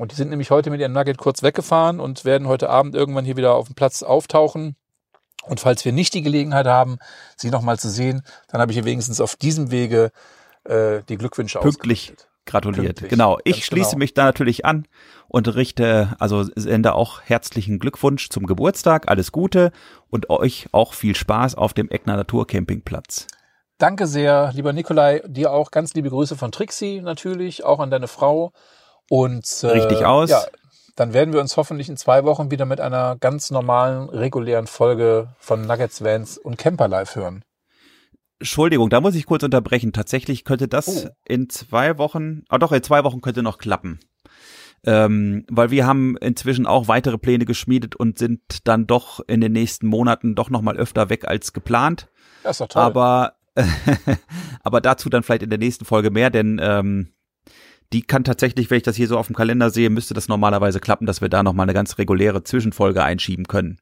[0.00, 3.26] Und die sind nämlich heute mit ihrem Nugget kurz weggefahren und werden heute Abend irgendwann
[3.26, 4.74] hier wieder auf dem Platz auftauchen.
[5.42, 6.96] Und falls wir nicht die Gelegenheit haben,
[7.36, 10.10] sie nochmal zu sehen, dann habe ich ihr wenigstens auf diesem Wege
[10.64, 12.14] äh, die Glückwünsche Pünktlich
[12.46, 12.86] gratuliert.
[12.86, 13.10] Pünktlich.
[13.10, 13.36] Genau.
[13.44, 13.98] Ich Ganz schließe genau.
[13.98, 14.88] mich da natürlich an
[15.28, 19.70] und richte, also sende auch herzlichen Glückwunsch zum Geburtstag, alles Gute
[20.08, 23.26] und euch auch viel Spaß auf dem Eckner Naturcampingplatz.
[23.76, 25.20] Danke sehr, lieber Nikolai.
[25.26, 28.54] Dir auch ganz liebe Grüße von Trixie natürlich, auch an deine Frau.
[29.10, 30.30] Und äh, richtig aus.
[30.30, 30.44] Ja,
[30.94, 35.34] dann werden wir uns hoffentlich in zwei Wochen wieder mit einer ganz normalen, regulären Folge
[35.40, 37.44] von Nuggets Vans und Camper Live hören.
[38.38, 39.92] Entschuldigung, da muss ich kurz unterbrechen.
[39.92, 41.08] Tatsächlich könnte das oh.
[41.26, 43.98] in zwei Wochen, ah doch, in zwei Wochen könnte noch klappen.
[44.86, 49.52] Ähm, weil wir haben inzwischen auch weitere Pläne geschmiedet und sind dann doch in den
[49.52, 52.06] nächsten Monaten doch noch mal öfter weg als geplant.
[52.44, 52.82] Das ist doch toll.
[52.82, 53.32] Aber,
[54.62, 57.12] aber dazu dann vielleicht in der nächsten Folge mehr, denn ähm,
[57.92, 60.80] die kann tatsächlich, wenn ich das hier so auf dem Kalender sehe, müsste das normalerweise
[60.80, 63.78] klappen, dass wir da nochmal eine ganz reguläre Zwischenfolge einschieben können.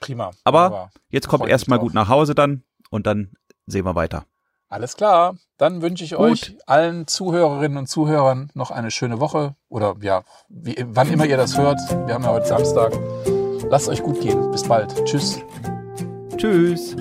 [0.00, 0.32] Prima.
[0.44, 0.90] Aber Prima.
[1.10, 3.32] jetzt kommt erstmal gut nach Hause dann und dann
[3.66, 4.26] sehen wir weiter.
[4.68, 5.36] Alles klar.
[5.56, 6.20] Dann wünsche ich gut.
[6.20, 9.54] euch allen Zuhörerinnen und Zuhörern noch eine schöne Woche.
[9.68, 11.78] Oder ja, wie, wann immer ihr das hört.
[12.06, 12.92] Wir haben ja heute Samstag.
[13.70, 14.50] Lasst euch gut gehen.
[14.50, 15.04] Bis bald.
[15.04, 15.38] Tschüss.
[16.36, 16.96] Tschüss.